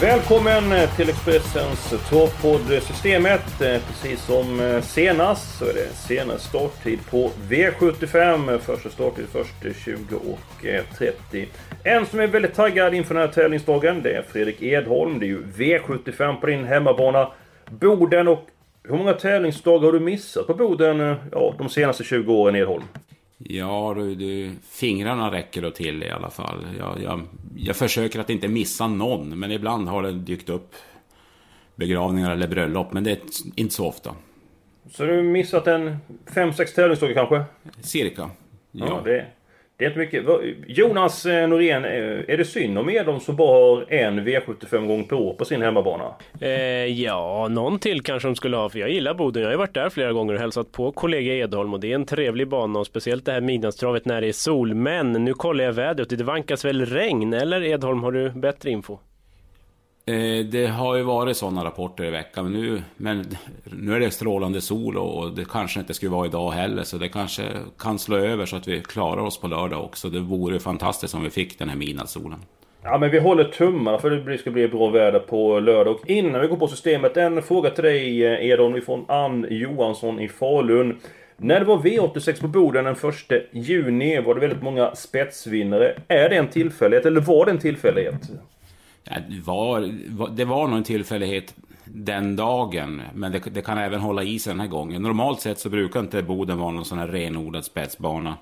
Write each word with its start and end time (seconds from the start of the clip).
Välkommen 0.00 0.72
eh, 0.72 0.96
till 0.96 1.08
Expressens 1.08 1.94
torrpodd 2.10 2.82
Systemet. 2.82 3.60
Eh, 3.60 3.80
precis 3.86 4.24
som 4.24 4.60
eh, 4.60 4.80
senast 4.80 5.58
så 5.58 5.64
är 5.64 5.74
det 5.74 5.88
senast 5.94 6.48
starttid 6.48 6.98
på 7.10 7.30
V75. 7.48 8.58
Första 8.58 8.90
starttid 8.90 9.24
först 9.32 9.84
20 9.84 10.16
och 10.16 10.66
30. 10.98 11.48
En 11.84 12.06
som 12.06 12.20
är 12.20 12.26
väldigt 12.26 12.54
taggad 12.54 12.94
inför 12.94 13.14
den 13.14 13.22
här 13.22 13.32
tävlingsdagen 13.32 14.02
det 14.02 14.10
är 14.10 14.22
Fredrik 14.22 14.62
Edholm. 14.62 15.18
Det 15.18 15.26
är 15.26 15.28
ju 15.28 15.42
V75 15.42 16.40
på 16.40 16.46
din 16.46 16.64
hemmabana 16.64 17.28
Boden. 17.70 18.28
Och 18.28 18.46
hur 18.88 18.96
många 18.96 19.12
tävlingsdagar 19.12 19.84
har 19.84 19.92
du 19.92 20.00
missat 20.00 20.46
på 20.46 20.54
Boden 20.54 21.14
ja, 21.32 21.54
de 21.58 21.68
senaste 21.68 22.04
20 22.04 22.34
åren 22.34 22.56
Edholm? 22.56 22.84
Ja, 23.38 23.94
du, 23.96 24.14
du, 24.14 24.50
fingrarna 24.70 25.32
räcker 25.32 25.62
då 25.62 25.70
till 25.70 26.02
i 26.02 26.10
alla 26.10 26.30
fall. 26.30 26.66
Jag, 26.78 27.02
jag, 27.02 27.22
jag 27.56 27.76
försöker 27.76 28.20
att 28.20 28.30
inte 28.30 28.48
missa 28.48 28.88
någon, 28.88 29.38
men 29.38 29.52
ibland 29.52 29.88
har 29.88 30.02
det 30.02 30.12
dykt 30.12 30.48
upp 30.48 30.74
begravningar 31.76 32.30
eller 32.30 32.48
bröllop, 32.48 32.92
men 32.92 33.04
det 33.04 33.10
är 33.10 33.18
inte 33.54 33.74
så 33.74 33.86
ofta. 33.86 34.14
Så 34.90 35.04
du 35.04 35.16
har 35.16 35.22
missat 35.22 35.66
en 35.66 35.96
5-6 36.26 36.74
tävlingsdagar 36.74 37.14
kanske? 37.14 37.44
Cirka. 37.80 38.30
Ja, 38.70 38.86
ja 38.86 39.00
det, 39.04 39.26
det 39.78 39.84
är 39.84 39.88
inte 39.88 39.98
mycket. 39.98 40.24
Jonas 40.66 41.26
eh, 41.26 41.48
Norén, 41.48 41.84
eh, 41.84 41.90
är 42.28 42.36
det 42.36 42.44
synd 42.44 42.78
om 42.78 42.90
er 42.90 43.04
de 43.04 43.20
som 43.20 43.36
bara 43.36 43.76
har 43.76 43.92
en 43.92 44.20
V75 44.20 44.86
gång 44.86 45.04
per 45.04 45.16
år 45.16 45.34
på 45.34 45.44
sin 45.44 45.62
hemmabana? 45.62 46.14
Eh, 46.40 46.50
ja, 46.84 47.48
någon 47.50 47.78
till 47.78 48.02
kanske 48.02 48.28
de 48.28 48.36
skulle 48.36 48.56
ha, 48.56 48.68
för 48.68 48.78
jag 48.78 48.90
gillar 48.90 49.14
Boden. 49.14 49.42
Jag 49.42 49.48
har 49.48 49.52
ju 49.52 49.58
varit 49.58 49.74
där 49.74 49.90
flera 49.90 50.12
gånger 50.12 50.34
och 50.34 50.40
hälsat 50.40 50.72
på 50.72 50.92
kollega 50.92 51.34
Edholm 51.34 51.74
och 51.74 51.80
det 51.80 51.90
är 51.90 51.94
en 51.94 52.06
trevlig 52.06 52.48
bana 52.48 52.78
och 52.78 52.86
speciellt 52.86 53.24
det 53.24 53.32
här 53.32 53.40
midnattstravet 53.40 54.04
när 54.04 54.20
det 54.20 54.28
är 54.28 54.32
sol. 54.32 54.74
Men 54.74 55.12
nu 55.12 55.34
kollar 55.34 55.64
jag 55.64 55.72
vädret 55.72 56.12
och 56.12 56.18
det 56.18 56.24
vankas 56.24 56.64
väl 56.64 56.86
regn, 56.86 57.32
eller 57.32 57.62
Edholm, 57.62 58.02
har 58.02 58.12
du 58.12 58.30
bättre 58.30 58.70
info? 58.70 58.98
Eh, 60.08 60.44
det 60.44 60.66
har 60.66 60.96
ju 60.96 61.02
varit 61.02 61.36
sådana 61.36 61.64
rapporter 61.64 62.04
i 62.04 62.10
veckan, 62.10 62.44
men 62.44 62.52
nu, 62.52 62.82
men 62.96 63.24
nu 63.64 63.94
är 63.94 64.00
det 64.00 64.10
strålande 64.10 64.60
sol 64.60 64.96
och 64.96 65.32
det 65.32 65.44
kanske 65.50 65.80
inte 65.80 65.94
skulle 65.94 66.12
vara 66.12 66.26
idag 66.26 66.50
heller, 66.50 66.82
så 66.82 66.96
det 66.96 67.08
kanske 67.08 67.42
kan 67.78 67.98
slå 67.98 68.16
över 68.16 68.46
så 68.46 68.56
att 68.56 68.68
vi 68.68 68.80
klarar 68.80 69.22
oss 69.22 69.40
på 69.40 69.46
lördag 69.46 69.84
också. 69.84 70.08
Det 70.08 70.20
vore 70.20 70.60
fantastiskt 70.60 71.14
om 71.14 71.22
vi 71.22 71.30
fick 71.30 71.58
den 71.58 71.68
här 71.68 71.76
midnattssolen. 71.76 72.38
Ja 72.82 72.98
men 72.98 73.10
vi 73.10 73.18
håller 73.18 73.44
tummarna 73.44 73.98
för 73.98 74.10
det 74.10 74.38
ska 74.38 74.50
bli 74.50 74.68
bra 74.68 74.90
väder 74.90 75.18
på 75.18 75.60
lördag. 75.60 75.94
Och 75.94 76.10
innan 76.10 76.40
vi 76.40 76.46
går 76.46 76.56
på 76.56 76.68
systemet, 76.68 77.16
en 77.16 77.42
fråga 77.42 77.70
till 77.70 77.84
dig 77.84 78.26
eh, 78.26 78.46
Edon 78.46 78.80
från 78.80 79.04
Ann 79.08 79.46
Johansson 79.50 80.20
i 80.20 80.28
Falun. 80.28 80.98
När 81.36 81.60
det 81.60 81.66
var 81.66 81.78
V86 81.78 82.40
på 82.40 82.48
Boden 82.48 82.84
den 82.84 82.94
1 82.94 83.42
juni 83.52 84.20
var 84.20 84.34
det 84.34 84.40
väldigt 84.40 84.62
många 84.62 84.94
spetsvinnare. 84.94 85.94
Är 86.08 86.28
det 86.28 86.36
en 86.36 86.48
tillfällighet 86.48 87.06
eller 87.06 87.20
var 87.20 87.44
det 87.44 87.50
en 87.50 87.58
tillfällighet? 87.58 88.30
Det, 89.08 89.40
var, 89.44 89.80
det 90.28 90.44
var 90.44 90.68
nog 90.68 90.78
en 90.78 90.84
tillfällighet 90.84 91.54
den 91.84 92.36
dagen, 92.36 93.02
men 93.14 93.32
det, 93.32 93.38
det, 93.38 93.62
kan 93.62 93.78
även 93.78 94.00
hålla 94.00 94.22
i 94.22 94.38
sig 94.38 94.52
den 94.52 94.60
här 94.60 94.68
gången. 94.68 95.02
Normalt 95.02 95.40
sett 95.40 95.58
så 95.58 95.68
brukar 95.68 96.00
inte 96.00 96.22
Boden 96.22 96.58
vara 96.58 96.70
någon 96.70 96.84
sån 96.84 96.98
här 96.98 97.08
renodlad 97.08 97.64
spetsbana 97.64 98.36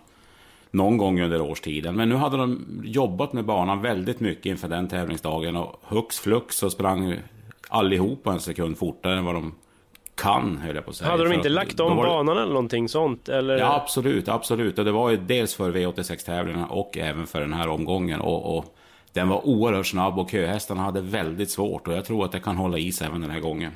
någon 0.71 0.97
gång 0.97 1.21
under 1.21 1.41
årstiden. 1.41 1.97
Men 1.97 2.09
nu 2.09 2.15
hade 2.15 2.37
de 2.37 2.81
jobbat 2.84 3.32
med 3.32 3.44
banan 3.44 3.82
väldigt 3.82 4.21
mycket 4.21 4.47
inför 4.47 4.69
den 4.69 4.88
tävlingsdagen 4.88 5.56
och 5.56 5.81
hux 5.82 6.19
flux 6.19 6.56
så 6.56 6.71
sprang 6.71 7.15
allihopa 7.69 8.33
en 8.33 8.41
sekund 8.41 8.78
fortare 8.78 9.19
än 9.19 9.25
vad 9.25 9.34
de 9.34 9.54
kan, 10.15 10.56
höll 10.56 10.75
jag 10.75 10.84
på 10.84 10.91
att 10.91 10.97
säga. 10.97 11.10
Hade 11.10 11.25
de 11.25 11.33
inte 11.33 11.48
lagt 11.48 11.81
om 11.81 11.97
banan 11.97 12.38
eller 12.38 12.53
någonting 12.53 12.88
sånt? 12.88 13.28
Eller? 13.28 13.59
Ja, 13.59 13.75
absolut, 13.83 14.28
absolut. 14.28 14.78
Och 14.78 14.84
det 14.84 14.93
var 14.93 15.10
ju 15.10 15.16
dels 15.16 15.54
för 15.54 15.72
V86-tävlingarna 15.72 16.66
och 16.66 16.98
även 16.98 17.27
för 17.27 17.41
den 17.41 17.53
här 17.53 17.69
omgången. 17.69 18.21
Och, 18.21 18.59
och 18.59 18.77
den 19.16 19.28
var 19.28 19.47
oerhört 19.47 19.87
snabb 19.87 20.19
och 20.19 20.31
köhästarna 20.31 20.82
hade 20.82 21.00
väldigt 21.00 21.50
svårt 21.50 21.88
och 21.88 21.94
jag 21.94 22.04
tror 22.04 22.25
att 22.25 22.32
det 22.32 22.41
kan 22.41 22.56
hålla 22.56 22.78
i 22.78 22.93
sig 22.93 23.06
även 23.06 23.21
den 23.21 23.31
här 23.31 23.41
gången. 23.41 23.72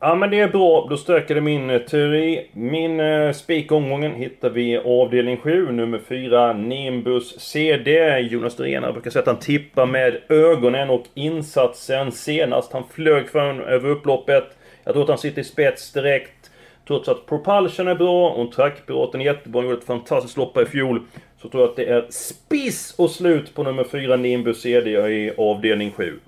Ja 0.00 0.14
men 0.14 0.30
det 0.30 0.40
är 0.40 0.48
bra, 0.48 0.86
då 0.90 0.96
stärker 0.96 1.34
det 1.34 1.40
min 1.40 1.70
eh, 1.70 1.78
teori. 1.78 2.50
Min 2.52 3.00
eh, 3.00 3.06
uh, 3.06 3.32
spikomgången 3.32 4.14
hittar 4.14 4.50
vi 4.50 4.72
i 4.72 4.78
avdelning 4.78 5.36
7, 5.36 5.72
nummer 5.72 6.00
4, 6.08 6.52
Nimbus 6.52 7.40
CD. 7.40 8.18
Jonas 8.18 8.58
Norén 8.58 8.92
brukar 8.92 9.10
säga 9.10 9.20
att 9.20 9.26
han 9.26 9.38
tippar 9.38 9.86
med 9.86 10.20
ögonen 10.28 10.90
och 10.90 11.04
insatsen 11.14 12.12
senast. 12.12 12.72
Han 12.72 12.84
flög 12.90 13.28
fram 13.28 13.60
över 13.60 13.88
upploppet. 13.88 14.44
Jag 14.84 14.94
tror 14.94 15.02
att 15.02 15.08
han 15.08 15.18
sitter 15.18 15.40
i 15.40 15.44
spets 15.44 15.92
direkt. 15.92 16.50
Trots 16.86 17.08
att 17.08 17.26
propulsion 17.26 17.88
är 17.88 17.94
bra 17.94 18.30
och 18.30 18.52
trackpiraten 18.52 19.20
är 19.20 19.24
jättebra. 19.24 19.60
Han 19.60 19.68
gjorde 19.68 19.80
ett 19.80 19.86
fantastiskt 19.86 20.36
lopp 20.36 20.58
i 20.58 20.64
fjol. 20.64 21.02
Så 21.42 21.48
tror 21.48 21.62
jag 21.62 21.70
att 21.70 21.76
det 21.76 21.84
är 21.84 22.06
spiss 22.10 22.94
och 22.96 23.10
slut 23.10 23.54
på 23.54 23.62
nummer 23.62 23.84
4 23.84 24.16
Nimbus 24.16 24.60
CD 24.60 24.90
i 24.90 25.32
avdelning 25.38 25.92
7. 25.92 26.20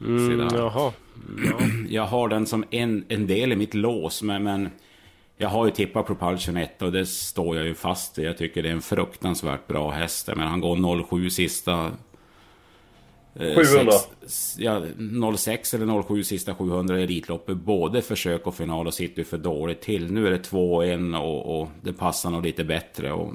Mm, 0.00 0.48
jaha. 0.54 0.92
Ja. 1.44 1.58
Jag 1.88 2.06
har 2.06 2.28
den 2.28 2.46
som 2.46 2.64
en, 2.70 3.04
en 3.08 3.26
del 3.26 3.52
i 3.52 3.56
mitt 3.56 3.74
lås, 3.74 4.22
men, 4.22 4.42
men 4.42 4.70
jag 5.36 5.48
har 5.48 5.66
ju 5.66 5.72
tippat 5.72 6.06
Propulsion 6.06 6.56
1 6.56 6.82
och 6.82 6.92
det 6.92 7.06
står 7.06 7.56
jag 7.56 7.66
ju 7.66 7.74
fast 7.74 8.18
i. 8.18 8.22
Jag 8.22 8.38
tycker 8.38 8.62
det 8.62 8.68
är 8.68 8.72
en 8.72 8.82
fruktansvärt 8.82 9.66
bra 9.66 9.90
häst. 9.90 10.28
Men 10.36 10.46
han 10.46 10.60
går 10.60 11.04
07 11.08 11.30
sista 11.30 11.90
700? 13.38 13.92
Sex, 14.22 14.56
ja, 14.58 14.82
06 15.36 15.74
eller 15.74 16.02
07 16.02 16.24
sista 16.24 16.54
700 16.54 17.00
i 17.00 17.02
Elitloppet. 17.02 17.56
Både 17.56 18.02
försök 18.02 18.46
och 18.46 18.54
final 18.54 18.86
och 18.86 18.94
sitter 18.94 19.24
för 19.24 19.38
dåligt 19.38 19.80
till. 19.80 20.12
Nu 20.12 20.26
är 20.26 20.30
det 20.30 20.50
2-1 20.50 21.16
och, 21.18 21.60
och, 21.60 21.68
det 21.82 21.92
passar 21.92 22.30
nog 22.30 22.42
lite 22.42 22.64
bättre. 22.64 23.12
Och, 23.12 23.34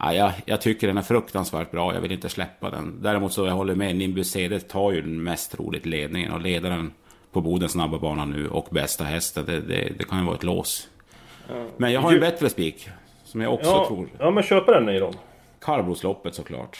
ja, 0.00 0.14
jag, 0.14 0.32
jag, 0.44 0.60
tycker 0.60 0.86
den 0.86 0.98
är 0.98 1.02
fruktansvärt 1.02 1.70
bra. 1.70 1.94
Jag 1.94 2.00
vill 2.00 2.12
inte 2.12 2.28
släppa 2.28 2.70
den. 2.70 3.02
Däremot 3.02 3.32
så 3.32 3.46
jag 3.46 3.52
håller 3.52 3.74
med. 3.74 3.96
Nimbus 3.96 4.30
CD 4.30 4.60
tar 4.60 4.92
ju 4.92 5.00
den 5.00 5.22
mest 5.22 5.52
troligt 5.52 5.86
ledningen 5.86 6.32
och 6.32 6.40
ledaren 6.40 6.92
på 7.32 7.40
Bodens 7.40 7.72
snabba 7.72 7.98
bana 7.98 8.24
nu 8.24 8.48
och 8.48 8.68
bästa 8.70 9.04
hästen. 9.04 9.44
Det, 9.46 9.60
det, 9.60 9.92
det 9.98 10.04
kan 10.04 10.18
ju 10.18 10.24
vara 10.24 10.36
ett 10.36 10.42
lås. 10.42 10.88
Men 11.76 11.92
jag 11.92 12.00
har 12.00 12.12
en 12.12 12.20
bättre 12.20 12.50
spik. 12.50 12.88
Som 13.24 13.40
jag 13.40 13.54
också 13.54 13.70
ja, 13.70 13.86
tror. 13.88 14.08
Ja 14.18 14.30
men 14.30 14.42
köpa 14.42 14.72
den 14.80 14.88
i 14.88 14.98
dem. 14.98 15.12
Kallblodsloppet 15.60 16.34
såklart. 16.34 16.78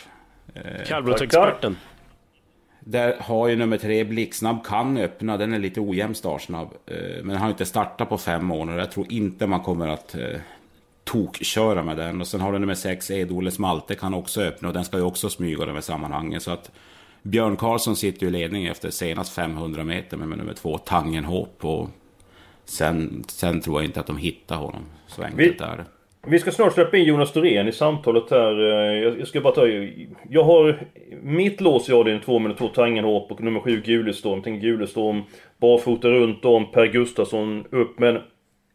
Kallblodsexperten. 0.87 1.77
Där 2.81 3.17
har 3.21 3.49
ju 3.49 3.57
nummer 3.57 3.79
tre 3.79 4.05
Blixtsnabb 4.05 4.67
kan 4.67 4.97
öppna. 4.97 5.37
Den 5.37 5.55
är 5.55 5.59
lite 5.59 5.81
ojämn 5.81 6.15
startsnabb. 6.15 6.69
Men 7.23 7.37
har 7.37 7.49
inte 7.49 7.67
startat 7.67 8.09
på 8.09 8.19
fem 8.19 8.45
månader. 8.45 8.79
Jag 8.79 8.91
tror 8.91 9.13
inte 9.13 9.47
man 9.47 9.61
kommer 9.61 9.89
att 9.89 10.15
eh, 10.15 10.41
tokköra 11.09 11.83
med 11.83 11.97
den. 11.97 12.21
Och 12.21 12.27
sen 12.27 12.41
har 12.41 12.53
du 12.53 12.59
nummer 12.59 12.75
sex 12.75 13.11
Edole 13.11 13.51
Smalte 13.51 13.95
kan 13.95 14.15
också 14.15 14.41
öppna. 14.41 14.69
Och 14.69 14.75
den 14.75 14.85
ska 14.85 14.97
ju 14.97 15.03
också 15.03 15.31
smyga 15.31 15.67
de 15.67 15.73
här 15.73 15.81
sammanhangen. 15.81 16.41
Så 16.41 16.51
att 16.51 16.71
Björn 17.23 17.57
Karlsson 17.57 17.97
sitter 17.97 18.23
ju 18.23 18.29
i 18.29 18.31
ledning 18.31 18.67
efter 18.67 18.91
senast 18.91 19.35
500 19.35 19.85
meter 19.85 20.17
med 20.17 20.39
nummer 20.39 20.55
två 20.55 20.79
Tangenhop. 20.79 21.65
Och 21.65 21.89
sen, 22.65 23.25
sen 23.29 23.61
tror 23.61 23.81
jag 23.81 23.85
inte 23.85 24.01
att 24.01 24.07
de 24.07 24.17
hittar 24.17 24.57
honom. 24.57 24.83
Så 25.07 25.23
enkelt 25.23 25.61
är 25.61 25.77
det. 25.77 25.85
Vi 26.27 26.39
ska 26.39 26.51
snart 26.51 26.73
släppa 26.73 26.97
in 26.97 27.05
Jonas 27.05 27.33
Dorén 27.33 27.69
i 27.69 27.73
samtalet 27.73 28.31
här. 28.31 28.55
Jag 29.19 29.29
ska 29.29 29.41
bara 29.41 29.55
ta... 29.55 29.67
Jag 30.31 30.45
har 30.45 30.87
mitt 31.23 31.61
lås 31.61 31.89
i 31.89 31.93
avdelning 31.93 32.23
2 32.23 32.39
med 32.39 32.59
två 32.59 32.69
Tangenhop 32.69 33.33
och 33.33 33.41
nummer 33.41 33.61
7 33.61 33.81
Gulestorm. 33.81 34.43
Tänk 34.45 34.63
Gulestorm 34.63 35.23
barfota 35.59 36.09
runt 36.09 36.45
om, 36.45 36.73
Per 36.73 36.87
Gustafsson 36.87 37.65
upp. 37.71 37.99
Men 37.99 38.19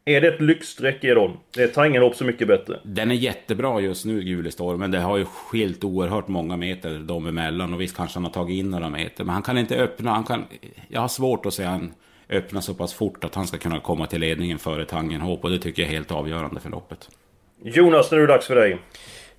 är 0.06 0.22
det 0.22 0.28
ett 0.28 0.42
lyxstreck 0.42 1.04
i 1.04 1.10
dem? 1.10 1.38
Är 1.58 1.68
Tangenhop 1.68 2.16
så 2.16 2.26
mycket 2.26 2.48
bättre. 2.48 2.80
Den 2.84 3.12
är 3.12 3.16
jättebra 3.16 3.80
just 3.80 4.06
nu, 4.06 4.22
Gulestorm. 4.22 4.80
Men 4.80 4.92
det 4.92 5.00
har 5.00 5.18
ju 5.18 5.26
skilt 5.26 5.84
oerhört 5.84 6.28
många 6.28 6.58
meter 6.58 7.00
dem 7.00 7.28
emellan. 7.28 7.74
Och 7.74 7.82
visst 7.82 7.98
kanske 7.98 8.18
han 8.18 8.24
har 8.24 8.32
tagit 8.32 8.60
in 8.60 8.70
några 8.70 8.90
meter. 8.90 9.24
Men 9.24 9.34
han 9.34 9.44
kan 9.44 9.58
inte 9.58 9.76
öppna. 9.76 10.12
Han 10.12 10.24
kan... 10.24 10.46
Jag 10.88 11.02
har 11.02 11.08
svårt 11.08 11.46
att 11.46 11.54
se 11.54 11.64
han 11.64 11.94
öppna 12.30 12.62
så 12.62 12.74
pass 12.74 12.94
fort 12.94 13.24
att 13.24 13.36
han 13.36 13.48
ska 13.48 13.58
kunna 13.58 13.80
komma 13.80 14.06
till 14.06 14.20
ledningen 14.20 14.60
före 14.60 14.86
Tangenhop. 14.86 15.44
Och 15.44 15.50
det 15.50 15.60
tycker 15.60 15.82
jag 15.82 15.92
är 15.92 15.96
helt 15.96 16.12
avgörande 16.12 16.60
för 16.60 16.70
loppet. 16.70 17.10
Jonas, 17.64 18.12
nu 18.12 18.18
är 18.18 18.22
det 18.22 18.28
dags 18.28 18.48
för 18.48 18.56
dig. 18.56 18.80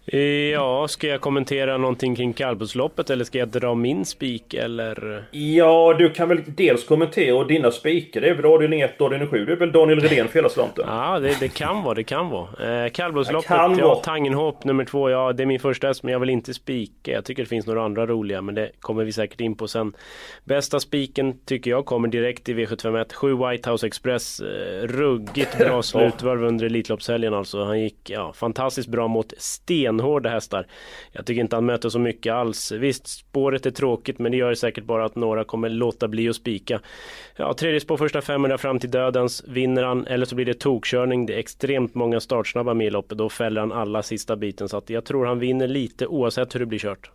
Ja, 0.06 0.89
ska 0.89 1.06
jag 1.06 1.21
kommentera 1.21 1.79
någonting 1.79 2.17
kring 2.17 2.33
kallblodsloppet 2.33 3.11
eller 3.11 3.25
ska 3.25 3.39
jag 3.39 3.49
dra 3.49 3.75
min 3.75 4.05
spik 4.05 4.55
eller? 4.55 5.25
Ja, 5.31 5.95
du 5.99 6.11
kan 6.11 6.29
väl 6.29 6.43
dels 6.47 6.85
kommentera 6.85 7.37
och 7.37 7.47
dina 7.47 7.71
spikar. 7.71 8.21
Det 8.21 8.29
är 8.29 8.35
väl 8.35 8.45
avdelning 8.45 8.81
1 8.81 9.01
och 9.01 9.05
avdelning 9.05 9.29
7. 9.29 9.45
Det 9.45 9.53
är 9.53 9.56
väl 9.56 9.73
Daniel 9.73 10.01
Redén 10.01 10.29
för 10.29 10.35
hela 10.35 10.49
slanten? 10.49 10.85
Ja, 10.89 11.19
det, 11.19 11.41
det, 11.41 11.49
kan 11.49 11.83
vara, 11.83 11.95
det 11.95 12.05
kan 12.05 12.29
vara. 12.29 12.85
Eh, 12.85 12.91
kallblodsloppet, 12.91 13.51
ja, 13.51 13.69
vara. 13.69 13.95
Tangenhop 13.97 14.65
nummer 14.65 14.85
två, 14.85 15.11
ja 15.11 15.33
det 15.33 15.43
är 15.43 15.47
min 15.47 15.61
första 15.61 15.87
häst 15.87 16.03
men 16.03 16.12
jag 16.12 16.21
vill 16.21 16.31
inte 16.31 16.55
spika. 16.55 17.11
Jag 17.11 17.25
tycker 17.25 17.43
det 17.43 17.49
finns 17.49 17.67
några 17.67 17.85
andra 17.85 18.07
roliga 18.07 18.43
men 18.43 18.55
det 18.55 18.71
kommer 18.81 19.05
vi 19.05 19.12
säkert 19.12 19.41
in 19.41 19.57
på 19.57 19.69
sen. 19.69 19.97
Bästa 20.45 20.81
spiken 20.81 21.39
tycker 21.45 21.71
jag 21.71 21.87
kommer 21.87 22.09
direkt 22.09 22.49
i 22.49 22.55
V751. 22.55 23.15
7 23.15 23.35
White 23.35 23.71
House 23.71 23.87
Express. 23.87 24.41
Eh, 24.41 24.87
ruggigt 24.87 25.59
bra 25.59 25.83
slutvarv 25.83 26.45
under 26.45 26.67
Elitloppshelgen 26.67 27.35
alltså. 27.35 27.65
Han 27.65 27.81
gick 27.81 28.11
ja, 28.11 28.33
fantastiskt 28.33 28.89
bra 28.89 29.09
mot 29.09 29.33
stenhårda 29.94 30.31
hästar. 30.31 30.67
Jag 31.12 31.26
tycker 31.26 31.41
inte 31.41 31.56
han 31.56 31.67
möter 31.67 31.88
så 31.88 31.99
mycket 31.99 32.32
alls. 32.32 32.73
Visst, 32.73 33.06
spåret 33.06 33.67
är 33.67 33.70
tråkigt 33.70 34.19
men 34.19 34.32
det 34.32 34.38
gör 34.38 34.55
säkert 34.55 34.85
bara 34.85 35.05
att 35.05 35.17
några 35.17 35.44
kommer 35.44 35.69
låta 35.69 36.08
bli 36.08 36.29
att 36.29 36.37
spika. 36.37 36.81
Ja, 37.37 37.55
tredje 37.55 37.81
spår 37.81 37.96
första 37.96 38.20
500 38.20 38.58
fram 38.58 38.79
till 38.79 38.91
dödens. 38.91 39.44
Vinner 39.49 39.82
han 39.82 40.06
eller 40.06 40.26
så 40.26 40.35
blir 40.35 40.46
det 40.46 40.61
tokkörning. 40.61 41.26
Det 41.26 41.35
är 41.35 41.38
extremt 41.38 41.94
många 41.94 42.20
startsnabba 42.20 42.75
med 42.75 42.87
i 42.87 42.91
loppet. 42.91 43.19
Då 43.19 43.29
fäller 43.29 43.61
han 43.61 43.73
alla 43.73 44.02
sista 44.02 44.37
biten. 44.37 44.69
Så 44.69 44.76
att 44.76 44.91
jag 44.91 45.05
tror 45.05 45.26
han 45.26 45.38
vinner 45.38 45.69
lite 45.69 46.06
oavsett 46.06 46.55
hur 46.55 46.61
det 46.61 46.67
blir 46.67 46.79
kört. 46.79 47.11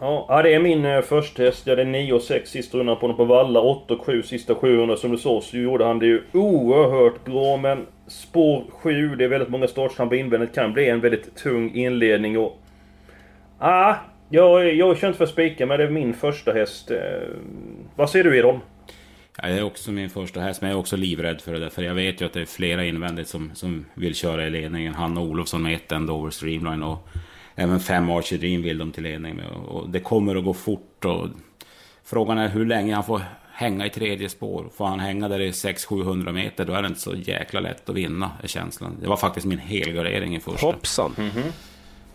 Ja, 0.00 0.40
det 0.42 0.54
är 0.54 0.60
min 0.60 0.84
eh, 0.84 1.00
första 1.00 1.42
häst. 1.42 1.66
Jag 1.66 1.76
hade 1.76 1.90
9 1.90 2.12
och 2.12 2.22
6 2.22 2.50
sista 2.50 2.78
rundan 2.78 2.96
på 2.96 3.00
honom 3.00 3.16
på 3.16 3.24
Valla. 3.24 3.60
8 3.60 3.94
och 3.94 4.06
7 4.06 4.22
sista 4.22 4.54
700. 4.54 4.96
Som 4.96 5.10
du 5.10 5.18
sa 5.18 5.40
så 5.40 5.56
gjorde 5.56 5.84
han 5.84 5.98
det 5.98 6.06
ju 6.06 6.22
oerhört 6.32 7.24
bra. 7.24 7.56
Men 7.56 7.86
spår 8.12 8.64
7, 8.70 9.16
det 9.16 9.24
är 9.24 9.28
väldigt 9.28 9.48
många 9.48 9.66
startsnabba 9.66 10.16
invändigt. 10.16 10.54
Kan 10.54 10.72
bli 10.72 10.88
en 10.88 11.00
väldigt 11.00 11.36
tung 11.36 11.74
inledning 11.74 12.38
och... 12.38 12.58
Ah, 13.58 13.94
jag, 14.28 14.74
jag 14.74 14.96
känner 14.96 15.08
inte 15.08 15.18
för 15.18 15.24
att 15.24 15.30
spika, 15.30 15.66
men 15.66 15.78
det 15.78 15.84
är 15.84 15.90
min 15.90 16.14
första 16.14 16.52
häst. 16.52 16.90
Eh, 16.90 16.98
vad 17.96 18.10
ser 18.10 18.24
du 18.24 18.38
Edholm? 18.38 18.58
Ja, 19.36 19.48
det 19.48 19.54
är 19.54 19.62
också 19.62 19.92
min 19.92 20.10
första 20.10 20.40
häst, 20.40 20.60
men 20.60 20.70
jag 20.70 20.76
är 20.76 20.80
också 20.80 20.96
livrädd 20.96 21.40
för 21.40 21.52
det 21.52 21.58
där. 21.58 21.68
För 21.68 21.82
jag 21.82 21.94
vet 21.94 22.20
ju 22.20 22.26
att 22.26 22.32
det 22.32 22.40
är 22.40 22.46
flera 22.46 22.84
invändigt 22.84 23.28
som, 23.28 23.50
som 23.54 23.84
vill 23.94 24.14
köra 24.14 24.46
i 24.46 24.50
ledningen. 24.50 24.94
Hanna 24.94 25.20
Olofsson 25.20 25.62
med 25.62 25.74
ett 25.74 25.92
End 25.92 26.10
Over 26.10 26.30
Streamline 26.30 26.82
och 26.82 27.08
även 27.54 27.80
fem 27.80 28.10
Archer 28.10 28.38
Dream 28.38 28.62
vill 28.62 28.78
de 28.78 28.92
till 28.92 29.02
ledning 29.02 29.36
med. 29.36 29.46
Och 29.46 29.90
det 29.90 30.00
kommer 30.00 30.36
att 30.36 30.44
gå 30.44 30.54
fort. 30.54 31.04
Och 31.04 31.28
frågan 32.04 32.38
är 32.38 32.48
hur 32.48 32.66
länge 32.66 32.94
han 32.94 33.04
får 33.04 33.20
hänga 33.62 33.86
i 33.86 33.90
tredje 33.90 34.28
spår. 34.28 34.64
Får 34.76 34.84
han 34.84 35.00
hänga 35.00 35.28
där 35.28 35.40
i 35.40 35.50
600-700 35.50 36.32
meter, 36.32 36.64
då 36.64 36.72
är 36.72 36.82
det 36.82 36.88
inte 36.88 37.00
så 37.00 37.14
jäkla 37.14 37.60
lätt 37.60 37.88
att 37.88 37.96
vinna, 37.96 38.30
är 38.42 38.48
känslan. 38.48 38.96
Det 39.00 39.08
var 39.08 39.16
faktiskt 39.16 39.46
min 39.46 39.58
helgardering 39.58 40.36
i 40.36 40.40
första. 40.40 40.66
Hoppsan! 40.66 41.14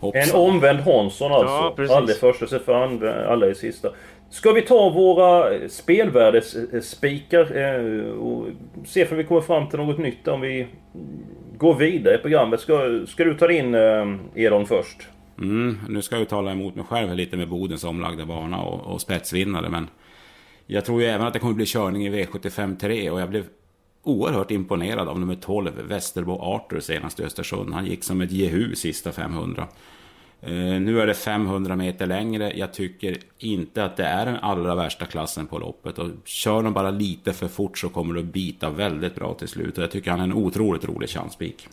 Hoppsan. 0.00 0.22
En 0.22 0.34
omvänd 0.34 0.80
Hansson 0.80 1.32
alltså. 1.32 1.54
Ja, 1.54 1.72
precis. 1.76 1.96
Aldrig 1.96 2.18
första, 2.18 2.46
så 2.46 2.58
för 2.58 2.84
andra, 2.84 3.26
alla 3.26 3.46
i 3.46 3.54
sista. 3.54 3.88
Ska 4.30 4.52
vi 4.52 4.62
ta 4.62 4.90
våra 4.90 5.58
spelvärdesspikar 5.68 7.56
eh, 7.56 8.10
och 8.10 8.46
se 8.86 9.08
om 9.10 9.16
vi 9.16 9.24
kommer 9.24 9.40
fram 9.40 9.68
till 9.68 9.78
något 9.78 9.98
nytt 9.98 10.28
om 10.28 10.40
vi 10.40 10.66
går 11.58 11.74
vidare 11.74 12.14
i 12.14 12.18
programmet. 12.18 12.60
Ska, 12.60 13.06
ska 13.06 13.24
du 13.24 13.34
ta 13.34 13.52
in 13.52 13.74
eh, 13.74 14.14
Edon 14.34 14.66
först? 14.66 15.08
Mm, 15.38 15.78
nu 15.88 16.02
ska 16.02 16.14
jag 16.14 16.20
ju 16.20 16.26
tala 16.26 16.52
emot 16.52 16.74
mig 16.74 16.84
själv 16.84 17.14
lite 17.14 17.36
med 17.36 17.48
Bodens 17.48 17.84
omlagda 17.84 18.26
bana 18.26 18.60
och, 18.60 18.94
och 18.94 19.00
spetsvinnare, 19.00 19.68
men 19.68 19.88
jag 20.70 20.84
tror 20.84 21.02
ju 21.02 21.08
även 21.08 21.26
att 21.26 21.32
det 21.32 21.38
kommer 21.38 21.54
bli 21.54 21.66
körning 21.66 22.06
i 22.06 22.10
V75 22.10 22.78
3 22.78 23.10
och 23.10 23.20
jag 23.20 23.30
blev 23.30 23.44
oerhört 24.02 24.50
imponerad 24.50 25.08
av 25.08 25.20
nummer 25.20 25.34
12, 25.34 25.72
Västerbo 25.88 26.38
Arthur 26.40 26.80
senast 26.80 27.20
i 27.20 27.24
Östersund. 27.24 27.74
Han 27.74 27.86
gick 27.86 28.04
som 28.04 28.20
ett 28.20 28.32
jehu 28.32 28.74
sista 28.74 29.12
500. 29.12 29.68
Eh, 30.40 30.50
nu 30.80 31.00
är 31.00 31.06
det 31.06 31.14
500 31.14 31.76
meter 31.76 32.06
längre. 32.06 32.52
Jag 32.56 32.72
tycker 32.72 33.18
inte 33.38 33.84
att 33.84 33.96
det 33.96 34.04
är 34.04 34.26
den 34.26 34.36
allra 34.36 34.74
värsta 34.74 35.06
klassen 35.06 35.46
på 35.46 35.58
loppet. 35.58 35.98
Och 35.98 36.10
kör 36.24 36.62
de 36.62 36.72
bara 36.72 36.90
lite 36.90 37.32
för 37.32 37.48
fort 37.48 37.78
så 37.78 37.88
kommer 37.88 38.14
det 38.14 38.20
att 38.20 38.26
bita 38.26 38.70
väldigt 38.70 39.14
bra 39.14 39.34
till 39.34 39.48
slut. 39.48 39.78
Och 39.78 39.84
jag 39.84 39.90
tycker 39.90 40.10
han 40.10 40.20
är 40.20 40.24
en 40.24 40.32
otroligt 40.32 40.84
rolig 40.84 41.08
chanspik. 41.08 41.68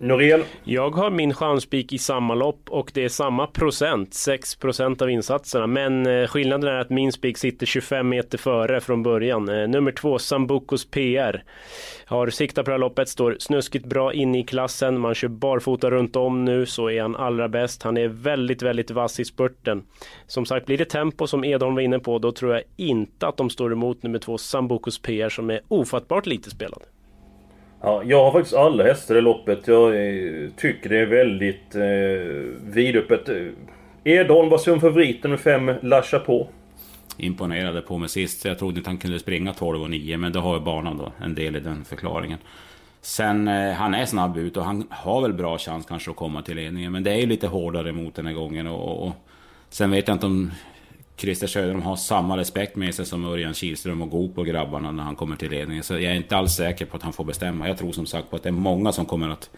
Norén? 0.00 0.44
Jag 0.64 0.90
har 0.90 1.10
min 1.10 1.34
chanspik 1.34 1.92
i 1.92 1.98
samma 1.98 2.34
lopp 2.34 2.70
och 2.70 2.90
det 2.94 3.04
är 3.04 3.08
samma 3.08 3.46
procent, 3.46 4.14
6 4.14 4.54
procent 4.54 5.02
av 5.02 5.10
insatserna. 5.10 5.66
Men 5.66 6.06
eh, 6.06 6.26
skillnaden 6.26 6.70
är 6.70 6.80
att 6.80 6.90
min 6.90 7.12
spik 7.12 7.38
sitter 7.38 7.66
25 7.66 8.08
meter 8.08 8.38
före 8.38 8.80
från 8.80 9.02
början. 9.02 9.48
Eh, 9.48 9.68
nummer 9.68 9.92
två, 9.92 10.18
Sambukos 10.18 10.90
PR. 10.90 11.44
Har 12.06 12.30
siktat 12.30 12.64
på 12.64 12.70
det 12.70 12.74
här 12.74 12.78
loppet, 12.78 13.08
står 13.08 13.36
snuskigt 13.38 13.86
bra 13.86 14.12
inne 14.12 14.40
i 14.40 14.42
klassen. 14.42 15.00
Man 15.00 15.14
kör 15.14 15.28
barfota 15.28 15.90
runt 15.90 16.16
om 16.16 16.44
nu 16.44 16.66
så 16.66 16.90
är 16.90 17.02
han 17.02 17.16
allra 17.16 17.48
bäst. 17.48 17.82
Han 17.82 17.96
är 17.96 18.08
väldigt, 18.08 18.62
väldigt 18.62 18.90
vass 18.90 19.20
i 19.20 19.24
spurten. 19.24 19.82
Som 20.26 20.46
sagt, 20.46 20.66
blir 20.66 20.78
det 20.78 20.84
tempo 20.84 21.26
som 21.26 21.44
Edholm 21.44 21.74
var 21.74 21.82
inne 21.82 21.98
på, 21.98 22.18
då 22.18 22.32
tror 22.32 22.54
jag 22.54 22.62
inte 22.76 23.26
att 23.26 23.36
de 23.36 23.50
står 23.50 23.72
emot 23.72 24.02
nummer 24.02 24.18
två, 24.18 24.38
Sambukos 24.38 24.98
PR, 24.98 25.28
som 25.28 25.50
är 25.50 25.60
ofattbart 25.68 26.26
lite 26.26 26.50
spelad. 26.50 26.82
Ja, 27.80 28.02
jag 28.04 28.24
har 28.24 28.32
faktiskt 28.32 28.56
alla 28.56 28.84
hästar 28.84 29.16
i 29.16 29.20
loppet. 29.20 29.68
Jag 29.68 29.88
eh, 29.88 30.50
tycker 30.56 30.88
det 30.88 30.98
är 30.98 31.06
väldigt 31.06 31.74
eh, 31.74 32.72
vidöppet. 32.74 33.28
Eh, 33.28 33.46
Edholm 34.04 34.48
var 34.48 34.58
som 34.58 34.80
favoriten 34.80 35.30
med 35.30 35.40
fem 35.40 35.72
Lasha 35.82 36.18
på. 36.18 36.48
Imponerade 37.16 37.80
på 37.80 37.98
mig 37.98 38.08
sist. 38.08 38.44
Jag 38.44 38.58
trodde 38.58 38.78
inte 38.78 38.90
han 38.90 38.98
kunde 38.98 39.18
springa 39.18 39.52
12 39.52 39.82
och 39.82 39.90
9, 39.90 40.16
men 40.16 40.32
det 40.32 40.40
har 40.40 40.54
ju 40.54 40.60
banan 40.60 40.98
då 40.98 41.12
en 41.24 41.34
del 41.34 41.56
i 41.56 41.60
den 41.60 41.84
förklaringen. 41.84 42.38
Sen, 43.00 43.48
eh, 43.48 43.72
han 43.72 43.94
är 43.94 44.06
snabb 44.06 44.36
ut 44.36 44.56
och 44.56 44.64
han 44.64 44.86
har 44.90 45.22
väl 45.22 45.32
bra 45.32 45.58
chans 45.58 45.86
kanske 45.86 46.10
att 46.10 46.16
komma 46.16 46.42
till 46.42 46.56
ledningen. 46.56 46.92
Men 46.92 47.02
det 47.02 47.10
är 47.10 47.16
ju 47.16 47.26
lite 47.26 47.46
hårdare 47.46 47.92
mot 47.92 48.14
den 48.14 48.26
här 48.26 48.34
gången. 48.34 48.66
Och, 48.66 49.06
och 49.06 49.12
sen 49.68 49.90
vet 49.90 50.08
jag 50.08 50.14
inte 50.14 50.26
om 50.26 50.50
Christer 51.18 51.46
Söderholm 51.46 51.82
har 51.82 51.96
samma 51.96 52.36
respekt 52.36 52.76
med 52.76 52.94
sig 52.94 53.06
som 53.06 53.24
Örjan 53.24 53.54
Kihlström 53.54 54.02
och 54.02 54.10
Goop 54.10 54.38
och 54.38 54.46
grabbarna 54.46 54.92
när 54.92 55.02
han 55.02 55.16
kommer 55.16 55.36
till 55.36 55.50
ledningen. 55.50 55.84
Så 55.84 55.94
jag 55.94 56.02
är 56.02 56.14
inte 56.14 56.36
alls 56.36 56.52
säker 56.52 56.86
på 56.86 56.96
att 56.96 57.02
han 57.02 57.12
får 57.12 57.24
bestämma. 57.24 57.68
Jag 57.68 57.78
tror 57.78 57.92
som 57.92 58.06
sagt 58.06 58.30
på 58.30 58.36
att 58.36 58.42
det 58.42 58.48
är 58.48 58.52
många 58.52 58.92
som 58.92 59.06
kommer 59.06 59.28
att 59.28 59.50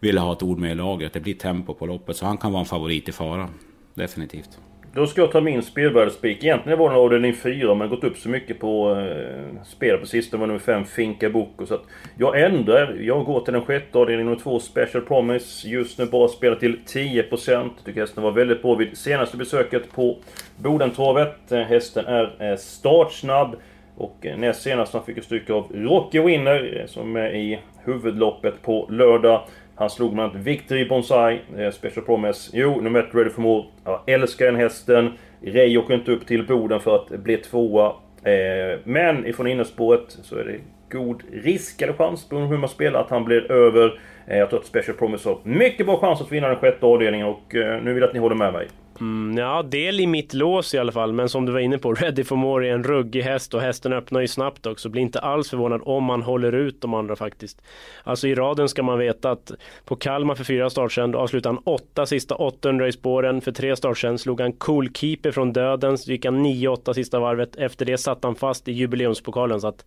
vilja 0.00 0.20
ha 0.20 0.32
ett 0.32 0.42
ord 0.42 0.58
med 0.58 0.72
i 0.72 0.74
laget. 0.74 1.12
Det 1.12 1.20
blir 1.20 1.34
tempo 1.34 1.74
på 1.74 1.86
loppet. 1.86 2.16
Så 2.16 2.26
han 2.26 2.38
kan 2.38 2.52
vara 2.52 2.60
en 2.60 2.66
favorit 2.66 3.08
i 3.08 3.12
fara. 3.12 3.48
Definitivt. 3.94 4.58
Då 4.98 5.06
ska 5.06 5.20
jag 5.20 5.32
ta 5.32 5.40
min 5.40 5.62
spelvärdespik. 5.62 6.44
Egentligen 6.44 6.78
var 6.78 6.90
den 6.90 6.98
avdelning 6.98 7.34
4 7.34 7.74
men 7.74 7.88
gått 7.88 8.04
upp 8.04 8.18
så 8.18 8.28
mycket 8.28 8.60
på 8.60 8.90
eh, 8.90 9.62
spel 9.64 9.98
på 9.98 10.06
sistone. 10.06 10.40
var 10.40 10.46
nummer 10.46 10.60
5 10.60 10.84
Finka 10.84 11.30
Boko. 11.30 11.66
Så 11.66 11.74
att 11.74 11.82
jag 12.16 12.40
ändrar. 12.40 12.96
Jag 13.00 13.24
går 13.24 13.40
till 13.40 13.52
den 13.52 13.64
sjätte 13.64 13.98
avdelningen 13.98 14.26
nummer 14.26 14.42
2 14.42 14.60
Special 14.60 15.04
Promise. 15.04 15.68
Just 15.68 15.98
nu 15.98 16.06
bara 16.06 16.28
spelar 16.28 16.56
till 16.56 16.78
10%. 16.86 17.70
Tycker 17.84 18.00
hästen 18.00 18.22
var 18.22 18.30
väldigt 18.30 18.62
bra 18.62 18.74
vid 18.74 18.98
senaste 18.98 19.36
besöket 19.36 19.92
på 19.92 20.16
Bodentravet. 20.56 21.52
Eh, 21.52 21.60
hästen 21.60 22.06
är 22.06 22.50
eh, 22.50 22.56
startsnabb. 22.56 23.56
Och 23.96 24.26
eh, 24.26 24.38
näst 24.38 24.62
senast 24.62 24.92
han 24.92 25.04
fick 25.04 25.18
ett 25.18 25.24
stycke 25.24 25.52
av 25.52 25.72
Rocky 25.74 26.20
Winner 26.20 26.80
eh, 26.80 26.86
som 26.86 27.16
är 27.16 27.34
i 27.34 27.58
huvudloppet 27.84 28.62
på 28.62 28.86
lördag. 28.90 29.42
Han 29.78 29.90
slog 29.90 30.14
bland 30.14 30.30
annat 30.30 30.46
Victory 30.46 30.88
Bonsai, 30.88 31.40
eh, 31.58 31.70
Special 31.70 32.04
Promise. 32.04 32.50
Jo, 32.52 32.80
nummer 32.80 33.00
ett 33.00 33.14
Ready 33.14 33.30
for 33.30 33.42
More. 33.42 33.64
Jag 33.84 34.00
älskar 34.06 34.46
den 34.46 34.56
hästen. 34.56 35.12
Ray 35.42 35.78
åker 35.78 35.94
inte 35.94 36.12
upp 36.12 36.26
till 36.26 36.46
Boden 36.46 36.80
för 36.80 36.96
att 36.96 37.08
bli 37.08 37.36
tvåa. 37.36 37.86
Eh, 38.22 38.78
men 38.84 39.26
ifrån 39.26 39.46
innerspåret 39.46 40.18
så 40.22 40.36
är 40.36 40.44
det 40.44 40.58
god 40.96 41.22
risk 41.32 41.82
eller 41.82 41.92
chans, 41.92 42.28
beroende 42.28 42.48
på 42.48 42.52
hur 42.52 42.60
man 42.60 42.68
spelar, 42.68 43.00
att 43.00 43.10
han 43.10 43.24
blir 43.24 43.52
över. 43.52 44.00
Eh, 44.26 44.38
jag 44.38 44.50
tror 44.50 44.60
att 44.60 44.66
Special 44.66 44.96
Promise 44.96 45.28
har 45.28 45.38
mycket 45.42 45.86
bra 45.86 45.96
chans 45.96 46.20
att 46.20 46.32
vinna 46.32 46.48
den 46.48 46.56
sjätte 46.56 46.86
avdelningen 46.86 47.26
och 47.26 47.54
eh, 47.54 47.82
nu 47.82 47.92
vill 47.92 48.00
jag 48.00 48.08
att 48.08 48.14
ni 48.14 48.20
håller 48.20 48.36
med 48.36 48.52
mig. 48.52 48.68
Mm, 49.00 49.38
ja, 49.38 49.62
del 49.62 50.00
i 50.00 50.06
mitt 50.06 50.34
lås 50.34 50.74
i 50.74 50.78
alla 50.78 50.92
fall, 50.92 51.12
men 51.12 51.28
som 51.28 51.46
du 51.46 51.52
var 51.52 51.60
inne 51.60 51.78
på, 51.78 51.94
Ready 51.94 52.24
for 52.24 52.36
More 52.36 52.68
är 52.68 52.72
en 52.72 52.84
ruggig 52.84 53.22
häst 53.22 53.54
och 53.54 53.60
hästen 53.60 53.92
öppnar 53.92 54.20
ju 54.20 54.28
snabbt 54.28 54.66
också. 54.66 54.88
Blir 54.88 55.02
inte 55.02 55.18
alls 55.18 55.50
förvånad 55.50 55.80
om 55.84 56.04
man 56.04 56.22
håller 56.22 56.52
ut 56.52 56.80
de 56.80 56.94
andra 56.94 57.16
faktiskt. 57.16 57.62
Alltså 58.04 58.28
i 58.28 58.34
raden 58.34 58.68
ska 58.68 58.82
man 58.82 58.98
veta 58.98 59.30
att 59.30 59.52
på 59.84 59.96
Kalmar 59.96 60.34
för 60.34 60.44
fyra 60.44 60.70
start 60.70 60.92
sedan, 60.92 61.10
då 61.10 61.18
avslutade 61.18 61.54
han 61.54 61.74
åtta 61.74 62.06
sista 62.06 62.34
800 62.34 62.88
i 62.88 62.92
spåren. 62.92 63.40
För 63.40 63.52
tre 63.52 63.76
start 63.76 63.98
sedan 63.98 64.18
slog 64.18 64.40
han 64.40 64.52
Cool 64.52 64.92
Keeper 64.94 65.30
från 65.30 65.52
döden, 65.52 65.98
så 65.98 66.10
gick 66.10 66.24
han 66.24 66.46
9-8 66.46 66.92
sista 66.92 67.20
varvet. 67.20 67.56
Efter 67.56 67.86
det 67.86 67.98
satt 67.98 68.24
han 68.24 68.34
fast 68.34 68.68
i 68.68 68.72
jubileumspokalen, 68.72 69.60
så 69.60 69.68
att 69.68 69.84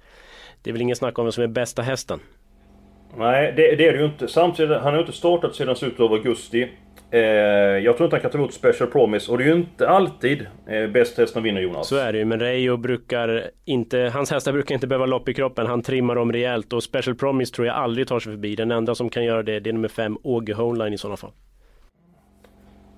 det 0.64 0.70
är 0.70 0.72
väl 0.72 0.82
ingen 0.82 0.96
snack 0.96 1.20
om 1.20 1.26
vem 1.26 1.32
som 1.32 1.44
är 1.44 1.48
bästa 1.48 1.82
hästen. 1.82 2.20
Nej, 3.18 3.54
det, 3.56 3.76
det 3.76 3.88
är 3.88 3.94
det 3.94 4.00
ju 4.00 4.06
inte. 4.06 4.28
Samtidigt, 4.28 4.78
han 4.78 4.84
har 4.84 4.94
ju 4.94 5.00
inte 5.00 5.12
startat 5.12 5.56
sedan 5.56 5.76
slutet 5.76 6.00
av 6.00 6.14
augusti. 6.14 6.70
Eh, 7.14 7.20
jag 7.20 7.98
tror 7.98 8.06
inte 8.06 8.16
han 8.16 8.22
kan 8.22 8.32
ta 8.32 8.38
emot 8.38 8.54
Special 8.54 8.90
Promise 8.90 9.32
och 9.32 9.38
det 9.38 9.44
är 9.44 9.48
ju 9.48 9.54
inte 9.54 9.90
alltid 9.90 10.48
eh, 10.68 10.88
bäst 10.88 11.18
hästen 11.18 11.44
vinner 11.44 11.62
Jonas. 11.62 11.88
Så 11.88 11.96
är 11.96 12.12
det 12.14 12.20
ju, 12.20 12.26
men 12.26 12.40
Reijo 12.40 12.78
brukar 12.78 13.52
inte, 13.66 14.12
hans 14.14 14.32
hästar 14.32 14.52
brukar 14.54 14.76
inte 14.76 14.88
behöva 14.88 15.06
lopp 15.06 15.30
i 15.30 15.34
kroppen, 15.34 15.66
han 15.68 15.82
trimmar 15.82 16.16
dem 16.16 16.32
rejält 16.34 16.74
och 16.74 16.84
Special 16.84 17.16
Promise 17.16 17.54
tror 17.54 17.68
jag 17.68 17.76
aldrig 17.76 18.08
tar 18.08 18.20
sig 18.20 18.32
förbi. 18.34 18.56
Den 18.56 18.72
enda 18.72 18.96
som 18.96 19.10
kan 19.10 19.24
göra 19.26 19.44
det, 19.44 19.60
det 19.60 19.70
är 19.70 19.74
nummer 19.74 19.88
5, 19.88 20.18
Åge 20.24 20.54
Homeline 20.54 20.94
i 20.94 20.98
sådana 20.98 21.18
fall. 21.18 21.32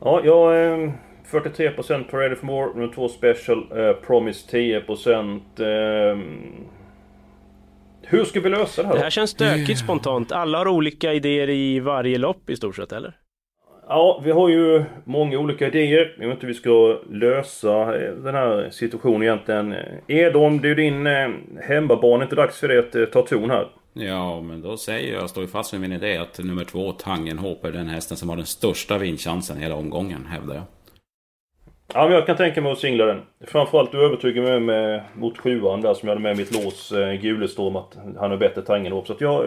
Ja, 0.02 0.22
jag... 0.24 0.74
Eh, 0.84 0.92
43% 1.32 2.04
på 2.04 2.18
Ready 2.18 2.36
for 2.36 2.46
More, 2.46 2.74
nummer 2.76 2.94
2 2.94 3.10
Special, 3.10 3.58
eh, 3.72 3.94
Promise 3.94 4.58
10%. 4.58 5.42
Eh, 5.60 6.18
hur 8.02 8.24
ska 8.24 8.40
vi 8.40 8.50
lösa 8.50 8.82
det 8.82 8.88
här 8.88 8.94
Det 8.94 9.00
då? 9.00 9.04
här 9.04 9.10
känns 9.10 9.30
stökigt 9.30 9.80
spontant. 9.80 10.32
Alla 10.32 10.58
har 10.58 10.68
olika 10.68 11.14
idéer 11.14 11.50
i 11.50 11.80
varje 11.80 12.18
lopp 12.18 12.50
i 12.50 12.56
stort 12.56 12.76
sett, 12.76 12.92
eller? 12.92 13.14
Ja, 13.88 14.22
vi 14.24 14.32
har 14.32 14.50
ju 14.50 14.84
många 15.04 15.40
olika 15.40 15.68
idéer. 15.68 16.16
Jag 16.20 16.28
vet 16.28 16.36
inte 16.36 16.48
hur 16.48 16.54
vi 16.54 16.60
ska 16.60 17.00
lösa 17.10 17.98
eh, 18.02 18.14
den 18.14 18.36
här 18.36 18.70
situationen 18.72 19.24
egentligen. 19.24 19.74
Eh, 19.74 19.80
Edholm, 20.08 20.62
det 20.62 20.68
är 20.68 20.70
ju 20.70 20.76
din 20.76 21.08
eh, 21.08 21.30
hemmabarn. 21.68 22.22
Är 22.22 22.24
inte 22.24 22.36
dags 22.36 22.60
för 22.60 22.68
dig 22.68 22.80
att 22.80 23.12
ta 23.12 23.22
ton 23.22 23.50
här? 23.50 23.68
Ja, 23.94 24.42
men 24.42 24.62
då 24.62 24.78
säger 24.78 25.14
jag, 25.14 25.22
jag 25.22 25.30
står 25.30 25.44
ju 25.44 25.50
fast 25.50 25.74
vid 25.74 25.82
min 25.82 25.92
idé 25.92 26.18
att 26.18 26.40
nummer 26.40 26.64
två, 26.64 26.92
Tangenhop, 26.92 27.66
är 27.66 27.72
den 27.72 27.88
hästen 27.88 28.18
som 28.18 28.30
har 28.30 28.36
den 28.36 28.46
största 28.46 28.98
vinstchansen 28.98 29.58
hela 29.58 29.76
omgången, 29.76 30.26
hävdar 30.26 30.56
jag. 30.56 30.64
Ja, 31.94 32.04
men 32.04 32.12
jag 32.12 32.26
kan 32.26 32.38
tänka 32.38 32.62
mig 32.62 32.72
att 32.72 32.80
singla 32.80 33.06
den. 33.06 33.22
Framförallt 33.48 33.92
du 33.92 34.06
övertygar 34.06 34.42
mig 34.44 34.60
med, 34.60 35.04
mot 35.16 35.38
sjuan 35.38 35.82
där 35.82 35.94
som 35.94 36.08
jag 36.10 36.16
hade 36.16 36.24
med 36.24 36.38
mitt 36.38 36.64
lås, 36.64 36.92
eh, 36.92 37.14
Gulestorm, 37.14 37.76
att 37.76 37.98
han 38.20 38.32
har 38.32 38.38
bättre 38.38 38.62
Tangenhop. 38.62 39.08
Så 39.08 39.14
att 39.14 39.22
jag... 39.22 39.46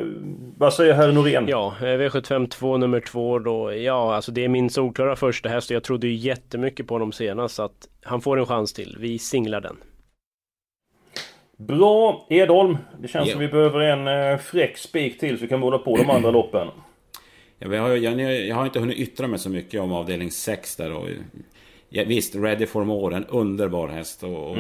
Vad 0.58 0.74
säger 0.74 0.94
herr 0.94 1.12
Norén? 1.12 1.44
Ja, 1.48 1.74
eh, 1.80 1.84
V75 1.84 2.48
2 2.48 2.76
nummer 2.76 3.00
2 3.00 3.38
då. 3.38 3.72
Ja, 3.74 4.14
alltså 4.14 4.32
det 4.32 4.44
är 4.44 4.48
min 4.48 4.70
solklara 4.70 5.16
första 5.16 5.48
häst 5.48 5.70
och 5.70 5.74
jag 5.74 5.82
trodde 5.84 6.06
ju 6.06 6.14
jättemycket 6.14 6.86
på 6.86 6.94
honom 6.94 7.12
senast. 7.12 7.54
Så 7.54 7.62
att 7.62 7.88
han 8.02 8.20
får 8.20 8.38
en 8.38 8.46
chans 8.46 8.72
till. 8.72 8.96
Vi 9.00 9.18
singlar 9.18 9.60
den. 9.60 9.76
Bra 11.58 12.26
Edholm! 12.30 12.76
Det 13.00 13.08
känns 13.08 13.26
Ja. 13.28 13.32
som 13.32 13.40
vi 13.40 13.48
behöver 13.48 13.80
en 13.80 14.32
eh, 14.32 14.38
fräck 14.38 14.76
spik 14.78 15.18
till 15.20 15.36
så 15.38 15.42
vi 15.42 15.48
kan 15.48 15.60
måla 15.60 15.78
på 15.78 15.96
de 15.96 16.10
andra 16.10 16.30
loppen. 16.30 16.68
Ja, 17.58 17.68
vi 17.68 17.76
har, 17.76 17.88
jag, 17.88 18.20
jag 18.46 18.56
har 18.56 18.64
inte 18.64 18.80
hunnit 18.80 18.98
yttra 18.98 19.26
mig 19.26 19.38
så 19.38 19.50
mycket 19.50 19.80
om 19.80 19.92
avdelning 19.92 20.30
6 20.30 20.76
där. 20.76 20.92
Och, 20.92 21.08
ja, 21.88 22.04
visst, 22.06 22.34
Ready 22.34 22.66
for 22.66 22.84
More, 22.84 23.16
en 23.16 23.24
underbar 23.24 23.88
häst. 23.88 24.22
Och, 24.22 24.50
och, 24.50 24.56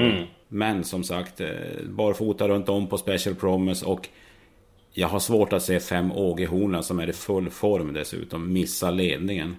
Men 0.48 0.84
som 0.84 1.04
sagt, 1.04 1.40
eh, 1.40 1.48
barfota 1.88 2.48
runt 2.48 2.68
om 2.68 2.86
på 2.86 2.98
Special 2.98 3.34
Promise. 3.34 3.86
Och 3.86 4.08
jag 4.92 5.08
har 5.08 5.18
svårt 5.18 5.52
att 5.52 5.62
se 5.62 5.80
fem 5.80 6.12
Åge 6.12 6.46
Hornen 6.46 6.82
som 6.82 6.98
är 6.98 7.08
i 7.08 7.12
full 7.12 7.50
form 7.50 7.92
dessutom 7.92 8.52
missa 8.52 8.90
ledningen. 8.90 9.56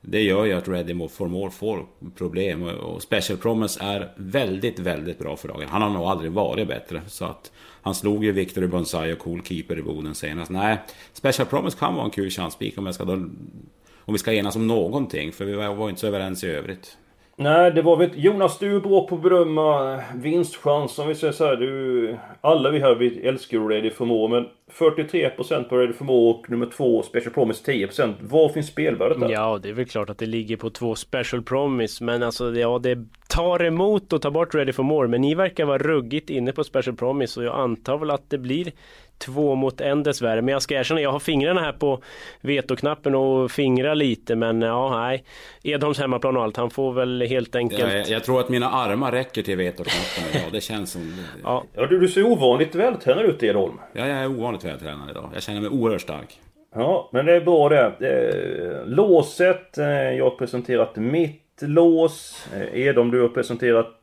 Det 0.00 0.22
gör 0.22 0.44
ju 0.44 0.52
att 0.52 0.68
Ready 0.68 1.08
for 1.08 1.28
More 1.28 1.50
får 1.50 1.86
problem. 2.16 2.62
Och 2.62 3.02
Special 3.02 3.38
Promise 3.38 3.80
är 3.82 4.12
väldigt, 4.16 4.78
väldigt 4.78 5.18
bra 5.18 5.36
för 5.36 5.48
dagen. 5.48 5.68
Han 5.68 5.82
har 5.82 5.90
nog 5.90 6.02
aldrig 6.02 6.32
varit 6.32 6.68
bättre. 6.68 7.02
Så 7.06 7.24
att 7.24 7.52
han 7.82 7.94
slog 7.94 8.24
ju 8.24 8.32
Victor 8.32 8.66
Bonsai 8.66 9.12
och 9.12 9.18
Cool 9.18 9.42
Keeper 9.42 9.78
i 9.78 9.82
Boden 9.82 10.14
senast. 10.14 10.50
Nej, 10.50 10.78
Special 11.12 11.48
Promise 11.48 11.78
kan 11.78 11.94
vara 11.94 12.04
en 12.04 12.10
kul 12.10 12.30
chanspik 12.30 12.78
om, 12.78 12.86
jag 12.86 12.94
ska 12.94 13.04
då, 13.04 13.12
om 13.12 14.12
vi 14.12 14.18
ska 14.18 14.32
enas 14.32 14.56
om 14.56 14.66
någonting. 14.66 15.32
För 15.32 15.44
vi 15.44 15.52
var 15.52 15.74
var 15.74 15.88
inte 15.88 16.00
så 16.00 16.06
överens 16.06 16.44
i 16.44 16.46
övrigt. 16.46 16.96
Nej, 17.40 17.70
det 17.70 17.82
var 17.82 17.96
väl... 17.96 18.10
Jonas, 18.14 18.58
du 18.58 18.76
är 18.76 18.80
bra 18.80 19.06
på 19.06 19.14
att 19.14 19.22
bedöma 19.22 20.00
vinstchans. 20.14 20.98
Om 20.98 21.08
vi 21.08 21.14
säger 21.14 21.32
så 21.32 21.46
här, 21.46 21.56
du... 21.56 22.16
Alla 22.40 22.70
vi 22.70 22.80
här, 22.80 22.94
vi 22.94 23.26
älskar 23.26 23.58
Ready 23.58 23.90
for 23.90 24.06
More, 24.06 24.28
men 24.28 24.48
43% 24.72 25.62
på 25.62 25.76
Ready 25.76 25.92
for 25.92 26.04
More 26.04 26.34
och 26.34 26.50
nummer 26.50 26.66
två, 26.66 27.02
Special 27.02 27.32
Promise 27.32 27.72
10%. 27.72 28.14
Var 28.20 28.48
finns 28.48 28.66
spelvärdet 28.66 29.20
där? 29.20 29.28
Ja, 29.28 29.58
det 29.62 29.68
är 29.68 29.72
väl 29.72 29.86
klart 29.86 30.10
att 30.10 30.18
det 30.18 30.26
ligger 30.26 30.56
på 30.56 30.70
två 30.70 30.94
Special 30.94 31.42
Promise. 31.42 32.04
Men 32.04 32.22
alltså, 32.22 32.54
ja, 32.54 32.78
det 32.78 32.98
tar 33.28 33.64
emot 33.64 34.12
att 34.12 34.22
ta 34.22 34.30
bort 34.30 34.54
Ready 34.54 34.72
for 34.72 34.82
More. 34.82 35.08
Men 35.08 35.20
ni 35.20 35.34
verkar 35.34 35.64
vara 35.64 35.78
ruggigt 35.78 36.30
inne 36.30 36.52
på 36.52 36.64
Special 36.64 36.96
Promise. 36.96 37.40
Och 37.40 37.46
jag 37.46 37.54
antar 37.54 37.98
väl 37.98 38.10
att 38.10 38.30
det 38.30 38.38
blir 38.38 38.72
två 39.18 39.54
mot 39.54 39.80
en 39.80 40.02
dessvärre. 40.02 40.42
Men 40.42 40.52
jag 40.52 40.62
ska 40.62 40.74
erkänna, 40.74 41.00
jag 41.00 41.12
har 41.12 41.18
fingrarna 41.18 41.60
här 41.60 41.72
på 41.72 42.02
vetoknappen 42.40 43.14
och 43.14 43.50
fingrar 43.50 43.94
lite. 43.94 44.36
Men 44.36 44.62
ja, 44.62 45.00
nej. 45.00 45.24
Edholms 45.62 45.98
hemmaplan 45.98 46.36
och 46.36 46.42
allt. 46.42 46.56
Han 46.56 46.70
får 46.70 46.92
väl 46.92 47.22
helt 47.22 47.56
enkelt... 47.56 47.80
Jag, 47.80 47.98
jag, 47.98 48.08
jag 48.08 48.24
tror 48.24 48.40
att 48.40 48.48
mina 48.48 48.70
armar 48.70 49.12
räcker 49.12 49.42
till 49.42 49.56
vetoknappen 49.56 50.24
idag. 50.32 50.52
Det 50.52 50.60
känns 50.60 50.92
som... 50.92 51.14
Ja, 51.44 51.64
Ja, 51.74 51.86
du, 51.86 52.00
du 52.00 52.08
ser 52.08 52.22
ovanligt 52.22 52.74
vältränad 52.74 53.24
ut 53.24 53.42
Edholm. 53.42 53.74
Ja, 53.92 54.06
jag 54.06 54.18
är 54.18 54.26
ovanligt 54.26 54.64
vältränad 54.64 55.10
idag. 55.10 55.30
Jag 55.34 55.42
känner 55.42 55.60
mig 55.60 55.70
oerhört 55.70 56.00
stark. 56.00 56.40
Ja, 56.74 57.08
men 57.12 57.26
det 57.26 57.32
är 57.36 57.40
bra 57.40 57.68
det. 57.68 57.92
Eh, 58.00 58.86
låset, 58.86 59.78
eh, 59.78 59.86
jag 59.86 60.24
har 60.24 60.30
presenterat 60.36 60.96
mitt 60.96 61.42
lås. 61.60 62.46
Eh, 62.56 62.80
Edholm, 62.80 63.10
du 63.10 63.20
har 63.22 63.28
presenterat 63.28 63.97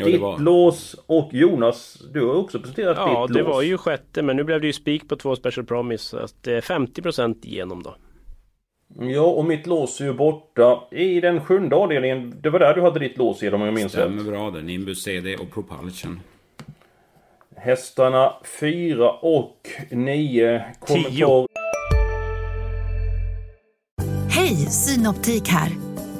Ja, 0.00 0.06
det 0.06 0.12
ditt 0.12 0.20
var... 0.20 0.38
lås. 0.38 0.96
Och 1.06 1.28
Jonas, 1.32 2.02
du 2.12 2.26
har 2.26 2.34
också 2.34 2.60
presenterat 2.60 2.96
ja 2.96 3.26
ditt 3.26 3.36
det 3.36 3.42
lås. 3.42 3.54
var 3.54 3.62
ju 3.62 3.78
sjätte. 3.78 4.22
Men 4.22 4.36
nu 4.36 4.44
blev 4.44 4.60
det 4.60 4.66
ju 4.66 4.72
spik 4.72 5.08
på 5.08 5.16
två 5.16 5.36
Special 5.36 5.66
Promise. 5.66 6.04
Så 6.04 6.16
att 6.18 6.34
det 6.40 6.52
är 6.52 6.60
50% 6.60 7.46
igenom 7.46 7.82
då. 7.82 7.94
Ja, 8.98 9.22
och 9.22 9.44
mitt 9.44 9.66
lås 9.66 10.00
är 10.00 10.04
ju 10.04 10.12
borta 10.12 10.80
i 10.90 11.20
den 11.20 11.44
sjunde 11.44 11.76
avdelningen. 11.76 12.34
Det 12.40 12.50
var 12.50 12.58
där 12.58 12.74
du 12.74 12.82
hade 12.82 12.98
ditt 12.98 13.18
lås 13.18 13.42
Edholm 13.42 13.62
om 13.62 13.66
jag 13.66 13.74
minns 13.74 13.94
rätt. 13.94 14.04
Stämmer 14.04 14.30
bra 14.30 14.50
där. 14.50 14.62
Nimbus 14.62 15.02
CD 15.02 15.36
och 15.36 15.50
Propulsion. 15.50 16.20
Hästarna 17.56 18.32
4 18.60 19.12
och 19.12 19.68
9. 19.90 20.64
Kommentar... 20.80 21.46
Hej, 24.28 24.56
Synoptik 24.56 25.48
här. 25.48 25.89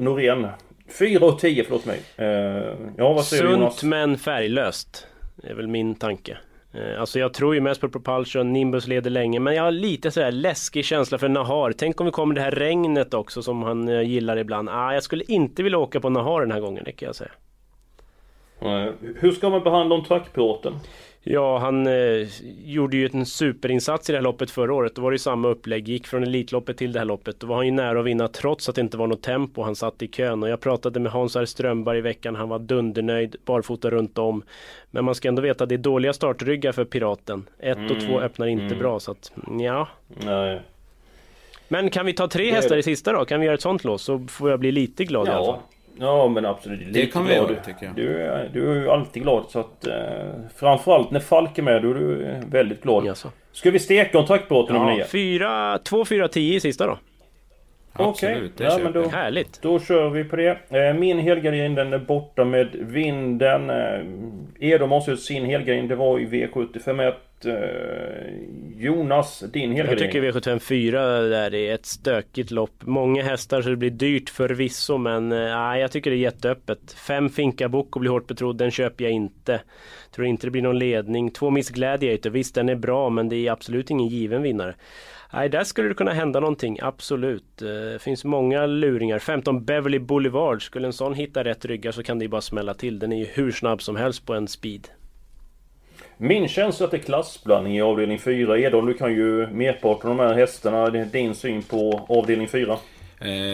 Norén. 0.00 0.46
4 0.98 1.26
och 1.26 1.38
10, 1.38 1.64
förlåt 1.64 1.86
mig. 1.86 2.00
Eh, 2.16 2.26
ja, 2.96 3.12
vad 3.12 3.24
säger 3.24 3.42
du 3.44 3.50
Jonas? 3.50 3.78
Sunt 3.78 3.90
men 3.90 4.18
färglöst. 4.18 5.06
Det 5.36 5.48
är 5.50 5.54
väl 5.54 5.66
min 5.68 5.94
tanke. 5.94 6.38
Eh, 6.74 7.00
Alltså 7.00 7.18
jag 7.18 7.34
tror 7.34 7.54
ju 7.54 7.60
mest 7.60 7.80
på 7.80 7.88
Propulsion, 7.88 8.52
Nimbus 8.52 8.86
leder 8.86 9.10
länge 9.10 9.40
men 9.40 9.54
jag 9.54 9.62
har 9.62 9.70
lite 9.70 10.10
sådär 10.10 10.32
läskig 10.32 10.84
känsla 10.84 11.18
för 11.18 11.28
Nahar. 11.28 11.72
Tänk 11.72 12.00
om 12.00 12.06
det 12.06 12.12
kommer 12.12 12.34
det 12.34 12.40
här 12.40 12.50
regnet 12.50 13.14
också 13.14 13.42
som 13.42 13.62
han 13.62 13.88
eh, 13.88 14.00
gillar 14.02 14.36
ibland. 14.36 14.68
Ah, 14.68 14.94
jag 14.94 15.02
skulle 15.02 15.24
inte 15.28 15.62
vilja 15.62 15.78
åka 15.78 16.00
på 16.00 16.10
Nahar 16.10 16.40
den 16.40 16.50
här 16.52 16.60
gången, 16.60 16.84
det 16.84 16.92
kan 16.92 17.06
jag 17.06 17.16
säga. 17.16 17.30
Hur 19.16 19.32
ska 19.32 19.50
man 19.50 19.62
behandla 19.62 19.94
om 19.94 20.04
trackpiloten? 20.04 20.72
Ja, 21.28 21.58
han 21.58 21.86
eh, 21.86 22.26
gjorde 22.64 22.96
ju 22.96 23.10
en 23.12 23.26
superinsats 23.26 24.10
i 24.10 24.12
det 24.12 24.18
här 24.18 24.22
loppet 24.22 24.50
förra 24.50 24.74
året. 24.74 24.94
Då 24.94 25.02
var 25.02 25.10
det 25.10 25.14
ju 25.14 25.18
samma 25.18 25.48
upplägg. 25.48 25.88
Gick 25.88 26.06
från 26.06 26.22
Elitloppet 26.22 26.76
till 26.76 26.92
det 26.92 26.98
här 26.98 27.06
loppet. 27.06 27.40
Då 27.40 27.46
var 27.46 27.56
han 27.56 27.66
ju 27.66 27.72
nära 27.72 28.00
att 28.00 28.06
vinna 28.06 28.28
trots 28.28 28.68
att 28.68 28.74
det 28.74 28.80
inte 28.80 28.96
var 28.96 29.06
något 29.06 29.22
tempo. 29.22 29.62
Han 29.62 29.76
satt 29.76 30.02
i 30.02 30.08
kön 30.08 30.42
och 30.42 30.48
jag 30.48 30.60
pratade 30.60 31.00
med 31.00 31.12
Hans 31.12 31.36
R. 31.36 31.44
Strömberg 31.44 31.98
i 31.98 32.00
veckan. 32.00 32.34
Han 32.34 32.48
var 32.48 32.58
dundernöjd, 32.58 33.36
barfota 33.44 33.90
runt 33.90 34.18
om. 34.18 34.42
Men 34.90 35.04
man 35.04 35.14
ska 35.14 35.28
ändå 35.28 35.42
veta 35.42 35.64
att 35.64 35.68
det 35.68 35.74
är 35.74 35.78
dåliga 35.78 36.12
startryggar 36.12 36.72
för 36.72 36.84
Piraten. 36.84 37.48
Ett 37.58 37.90
och 37.90 38.00
två 38.00 38.20
öppnar 38.20 38.46
inte 38.46 38.74
bra 38.74 39.00
så 39.00 39.10
att 39.10 39.32
ja. 39.60 39.88
Nej. 40.24 40.60
Men 41.68 41.90
kan 41.90 42.06
vi 42.06 42.12
ta 42.12 42.28
tre 42.28 42.50
hästar 42.52 42.76
i 42.76 42.82
sista 42.82 43.12
då? 43.12 43.24
Kan 43.24 43.40
vi 43.40 43.46
göra 43.46 43.54
ett 43.54 43.60
sånt 43.62 43.84
lås? 43.84 44.02
Så 44.02 44.26
får 44.28 44.50
jag 44.50 44.60
bli 44.60 44.72
lite 44.72 45.04
glad 45.04 45.28
i 45.28 45.30
alla 45.30 45.40
Ja. 45.40 45.52
fall. 45.52 45.62
Ja 45.98 46.28
men 46.28 46.46
absolut. 46.46 46.80
Lite 46.86 47.06
kan 47.12 47.26
vi 47.26 47.34
göra, 47.34 47.48
tycker 47.64 47.86
jag. 47.86 47.94
Du, 47.94 48.22
är- 48.22 48.50
du 48.52 48.70
är 48.70 48.74
ju 48.74 48.90
alltid 48.90 49.22
glad 49.22 49.44
så 49.48 49.60
att... 49.60 49.86
Eh, 49.86 49.94
framförallt 50.56 51.10
när 51.10 51.20
Falk 51.20 51.58
är 51.58 51.62
med 51.62 51.82
då 51.82 51.90
är 51.90 51.94
du 51.94 52.34
väldigt 52.50 52.82
glad. 52.82 53.04
Jaså. 53.06 53.28
Ska 53.52 53.70
vi 53.70 53.78
steka 53.78 54.18
om 54.18 54.26
trackpiloten 54.26 54.76
nummer 54.76 54.90
Ja, 54.90 54.96
9? 54.96 55.04
fyra, 55.04 55.78
två, 55.78 56.04
fyra, 56.04 56.28
tio 56.28 56.56
i 56.56 56.60
sista 56.60 56.86
då. 56.86 56.98
Absolut, 57.92 58.56
det 58.56 58.64
ja, 58.64 58.70
köper 58.70 58.84
men 58.84 58.92
då, 58.92 59.00
jag. 59.02 59.08
Härligt. 59.08 59.62
då 59.62 59.80
kör 59.80 60.10
vi 60.10 60.24
på 60.24 60.36
det. 60.36 60.58
Eh, 60.70 60.94
Min 60.94 61.18
helgardin 61.18 61.74
den 61.74 61.92
är 61.92 61.98
borta 61.98 62.44
med 62.44 62.68
vinden. 62.72 63.70
Eh, 63.70 64.00
Edom 64.60 64.90
har 64.90 64.98
också 64.98 65.16
sin 65.16 65.44
helgardin. 65.44 65.88
Det 65.88 65.96
var 65.96 66.18
i 66.18 66.26
V75 66.26 67.02
eh, 67.08 67.14
Jonas, 68.76 69.44
din 69.52 69.76
Jag 69.76 69.84
helgardin. 69.84 70.32
tycker 70.32 70.40
V754 70.40 70.92
där 71.28 71.54
är 71.54 71.74
ett 71.74 71.86
stökigt 71.86 72.50
lopp. 72.50 72.72
Många 72.80 73.22
hästar 73.22 73.62
så 73.62 73.68
det 73.68 73.76
blir 73.76 73.90
dyrt 73.90 74.30
förvisso 74.30 74.98
men 74.98 75.32
eh, 75.32 75.38
nej, 75.38 75.80
jag 75.80 75.92
tycker 75.92 76.10
det 76.10 76.16
är 76.16 76.18
jätteöppet. 76.18 76.92
Fem 76.92 77.28
Finka 77.28 77.68
Boko 77.68 77.98
blir 77.98 78.10
hårt 78.10 78.26
betrodd, 78.26 78.56
den 78.58 78.70
köper 78.70 79.04
jag 79.04 79.12
inte. 79.12 79.60
Tror 80.14 80.26
inte 80.26 80.46
det 80.46 80.50
blir 80.50 80.62
någon 80.62 80.78
ledning. 80.78 81.30
Två 81.30 81.50
Miss 81.50 81.70
Gladiator, 81.70 82.30
visst 82.30 82.54
den 82.54 82.68
är 82.68 82.74
bra 82.74 83.10
men 83.10 83.28
det 83.28 83.36
är 83.46 83.52
absolut 83.52 83.90
ingen 83.90 84.08
given 84.08 84.42
vinnare. 84.42 84.74
Nej, 85.32 85.48
där 85.48 85.64
skulle 85.64 85.88
det 85.88 85.94
kunna 85.94 86.12
hända 86.12 86.40
någonting, 86.40 86.78
absolut. 86.82 87.62
Eh, 87.62 87.68
Det 87.68 88.02
finns 88.02 88.24
många 88.24 88.66
luringar. 88.66 89.18
15 89.18 89.64
Beverly 89.64 89.98
Boulevard, 89.98 90.62
skulle 90.62 90.86
en 90.86 90.92
sån 90.92 91.14
hitta 91.14 91.44
rätt 91.44 91.64
ryggar 91.64 91.92
så 91.92 92.02
kan 92.02 92.18
det 92.18 92.24
ju 92.24 92.28
bara 92.28 92.40
smälla 92.40 92.74
till. 92.74 92.98
Den 92.98 93.12
är 93.12 93.16
ju 93.18 93.24
hur 93.24 93.50
snabb 93.52 93.82
som 93.82 93.96
helst 93.96 94.26
på 94.26 94.34
en 94.34 94.48
speed. 94.48 94.88
Min 96.18 96.48
känsla 96.48 96.84
är 96.84 96.86
att 96.86 96.90
det 96.90 96.96
är 96.96 97.02
klassblandning 97.02 97.76
i 97.76 97.80
avdelning 97.80 98.18
4. 98.18 98.58
Edholm 98.58 98.86
du 98.86 98.94
kan 98.94 99.12
ju 99.12 99.46
merparten 99.46 100.10
av 100.10 100.16
de 100.16 100.22
här 100.22 100.34
hästarna. 100.34 100.90
Din 100.90 101.34
syn 101.34 101.62
på 101.62 102.06
avdelning 102.08 102.48
4. 102.48 102.72
Eh, 102.72 102.78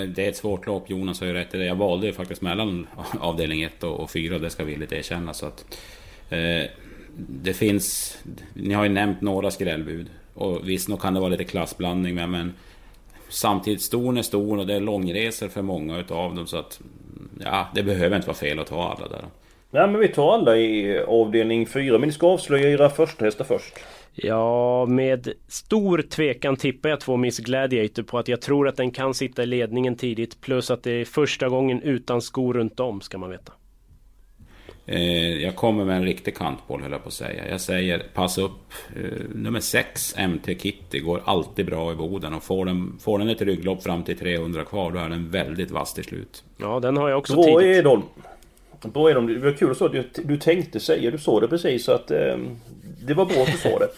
det 0.09 0.19
är 0.19 0.29
ett 0.29 0.37
svårt 0.37 0.67
lopp, 0.67 0.91
Jonas 0.91 1.21
har 1.21 1.27
ju 1.27 1.33
rätt 1.33 1.55
i 1.55 1.59
det. 1.59 1.65
Jag 1.65 1.75
valde 1.75 2.07
ju 2.07 2.13
faktiskt 2.13 2.43
mellan 2.43 2.87
avdelning 3.21 3.63
1 3.63 3.85
och 3.85 4.11
4, 4.11 4.39
det 4.39 4.51
ska 4.51 4.65
vi 4.65 4.73
villigt 4.73 4.93
erkänna. 4.93 5.35
Så 5.35 5.47
att, 5.47 5.79
eh, 6.31 6.71
det 7.17 7.53
finns... 7.53 8.19
Ni 8.55 8.75
har 8.75 8.85
ju 8.85 8.91
nämnt 8.91 9.21
några 9.21 9.51
skrällbud. 9.51 10.11
Och 10.35 10.69
visst, 10.69 10.89
nog 10.89 11.01
kan 11.01 11.15
det 11.15 11.21
vara 11.21 11.31
lite 11.31 11.45
klassblandning 11.45 12.15
med, 12.15 12.29
men... 12.29 12.53
samtidigt 13.29 13.83
ston 13.83 14.19
är 14.19 14.23
stor 14.23 14.59
och 14.59 14.67
det 14.67 14.75
är 14.75 14.81
långresor 14.81 15.49
för 15.49 15.63
många 15.63 15.99
utav 15.99 16.35
dem 16.35 16.47
så 16.47 16.57
att 16.57 16.81
ja, 17.41 17.69
det 17.75 17.83
behöver 17.83 18.17
inte 18.17 18.29
vara 18.29 18.37
fel 18.37 18.59
att 18.59 18.67
ta 18.67 18.89
alla 18.89 19.09
där. 19.09 19.25
Nej 19.75 19.89
men 19.89 20.01
vi 20.01 20.09
tar 20.09 20.35
alla 20.35 20.57
i 20.57 21.03
avdelning 21.09 21.67
4 21.67 21.99
men 21.99 22.07
ni 22.09 22.13
ska 22.13 22.27
avslöja 22.27 22.71
era 22.71 22.91
första 22.91 23.25
hästar 23.25 23.45
först. 23.45 23.75
Ja, 24.15 24.87
med 24.87 25.33
stor 25.49 26.03
tvekan 26.03 26.57
tippar 26.57 26.89
jag 26.89 27.01
två 27.01 27.17
Miss 27.17 27.39
Gladiator 27.39 28.03
på 28.03 28.19
att 28.19 28.29
jag 28.29 28.41
tror 28.41 28.69
att 28.69 28.77
den 28.77 28.91
kan 28.91 29.15
sitta 29.15 29.43
i 29.43 29.47
ledningen 29.47 29.97
tidigt 29.97 30.41
plus 30.41 30.71
att 30.71 30.83
det 30.83 30.91
är 30.91 31.05
första 31.05 31.49
gången 31.49 31.83
utan 31.83 32.21
skor 32.21 32.55
runt 32.55 32.81
om 32.81 33.01
ska 33.01 33.19
man 33.19 33.31
veta. 33.31 33.53
Eh, 34.87 35.43
jag 35.43 35.57
kommer 35.57 35.85
med 35.85 35.97
en 35.97 36.05
riktig 36.05 36.37
kantboll 36.37 36.83
höll 36.83 36.93
jag 36.93 37.03
på 37.03 37.09
att 37.09 37.15
säga. 37.15 37.49
Jag 37.49 37.61
säger 37.61 38.03
pass 38.15 38.39
upp. 38.39 38.73
Eh, 38.97 39.25
nummer 39.35 39.61
6 39.61 40.15
MT 40.19 40.55
Kitty 40.55 41.01
går 41.01 41.23
alltid 41.25 41.67
bra 41.67 41.93
i 41.93 41.95
Boden 41.95 42.35
och 42.35 42.43
får 42.43 42.65
den, 42.65 42.99
får 43.01 43.19
den 43.19 43.29
ett 43.29 43.43
rygglopp 43.43 43.83
fram 43.83 44.03
till 44.03 44.19
300 44.19 44.65
kvar 44.65 44.91
då 44.91 44.99
är 44.99 45.09
den 45.09 45.31
väldigt 45.31 45.71
vass 45.71 45.95
till 45.95 46.05
slut. 46.05 46.45
Ja, 46.57 46.81
den 46.81 46.97
har 46.97 47.09
jag 47.09 47.19
också 47.19 47.35
Bra 47.35 47.45
tidigt. 47.45 47.77
Edholm. 47.77 48.03
Bra 48.89 49.11
Edholm. 49.11 49.27
Det 49.27 49.39
var 49.39 49.53
kul 49.53 49.75
så 49.75 49.85
att 49.87 49.93
du, 49.93 50.05
du 50.25 50.37
tänkte 50.37 50.81
säga. 50.81 51.11
Du 51.11 51.19
sa 51.19 51.41
det 51.41 51.49
precis 51.49 51.85
så 51.85 51.93
att 51.93 52.11
eh, 52.11 52.37
det 53.07 53.15
var 53.15 53.25
bra 53.25 53.43
att 53.43 53.53
du 53.53 53.59
sa 53.59 53.79
det. 53.79 53.89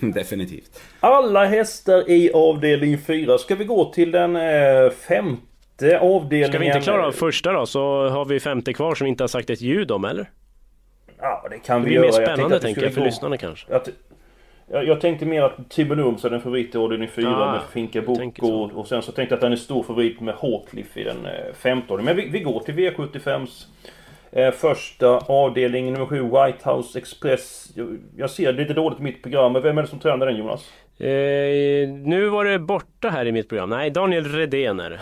Definitivt. 0.12 0.80
Alla 1.00 1.44
hästar 1.44 2.10
i 2.10 2.30
avdelning 2.34 2.98
4. 2.98 3.38
Ska 3.38 3.54
vi 3.54 3.64
gå 3.64 3.84
till 3.92 4.10
den 4.10 4.36
eh, 4.36 4.90
femte 5.08 5.98
avdelningen? 6.00 6.48
Ska 6.48 6.58
vi 6.58 6.66
inte 6.66 6.80
klara 6.80 7.06
av 7.06 7.12
första 7.12 7.52
då 7.52 7.66
så 7.66 8.08
har 8.08 8.24
vi 8.24 8.40
femte 8.40 8.72
kvar 8.72 8.94
som 8.94 9.04
vi 9.04 9.08
inte 9.08 9.22
har 9.22 9.28
sagt 9.28 9.50
ett 9.50 9.60
ljud 9.60 9.90
om 9.90 10.04
eller? 10.04 10.30
Ja, 11.20 11.46
det 11.50 11.58
kan 11.58 11.80
Det 11.82 11.88
vi 11.90 11.98
blir 11.98 12.04
göra. 12.04 12.10
mer 12.12 12.20
Jag 12.20 12.26
tänkte 12.26 12.32
spännande 12.34 12.60
tänker 12.60 12.82
jag 12.82 12.92
för 12.94 13.00
gå- 13.00 13.04
lyssnarna 13.06 13.36
kanske. 13.36 13.74
Att, 13.74 13.88
jag, 14.68 15.00
tänkte 15.00 15.26
mer 15.26 15.42
att 15.42 15.70
Tibonums 15.70 16.24
är 16.24 16.30
den 16.30 16.40
favorit 16.40 16.74
i 16.74 16.78
avdelning 16.78 17.08
4 17.08 17.28
Ah, 17.28 17.52
med 17.52 17.60
Finka 17.72 18.02
tänker 18.02 18.42
Boko. 18.42 18.70
Och 18.80 18.86
sen 18.88 19.02
så 19.02 19.12
tänkte 19.12 19.32
jag 19.32 19.36
att 19.36 19.40
den 19.40 19.52
är 19.52 19.56
stor 19.56 19.82
favorit 19.82 20.20
med 20.20 20.34
Hawcliffe 20.34 21.00
i 21.00 21.04
den 21.04 21.26
eh, 21.26 21.52
femte 21.54 21.92
avdelningen. 21.92 22.16
Men 22.16 22.24
vi, 22.32 22.38
vi 22.38 22.44
går 22.44 22.60
till 22.60 22.74
V75s 22.74 23.64
eh, 24.32 24.50
första 24.50 25.08
avdelning 25.18 25.92
nummer 25.92 26.06
7 26.06 26.22
White 26.22 26.70
House 26.70 26.98
Express. 26.98 27.72
Jag, 27.74 27.98
jag 28.16 28.30
ser 28.30 28.52
lite 28.52 28.74
dåligt 28.74 29.00
i 29.00 29.02
mitt 29.02 29.22
program. 29.22 29.52
Men 29.52 29.62
vem 29.62 29.78
är 29.78 29.82
det 29.82 29.88
som 29.88 29.98
tränar 29.98 30.26
den 30.26 30.36
Jonas? 30.36 30.70
Eh, 30.98 31.88
nu 31.88 32.28
var 32.28 32.44
det 32.44 32.58
borta 32.58 33.08
här 33.08 33.26
i 33.26 33.32
mitt 33.32 33.48
program. 33.48 33.70
Nej, 33.70 33.90
Daniel 33.90 34.24
Redén 34.24 34.80
är 34.80 34.90
det. 34.90 35.00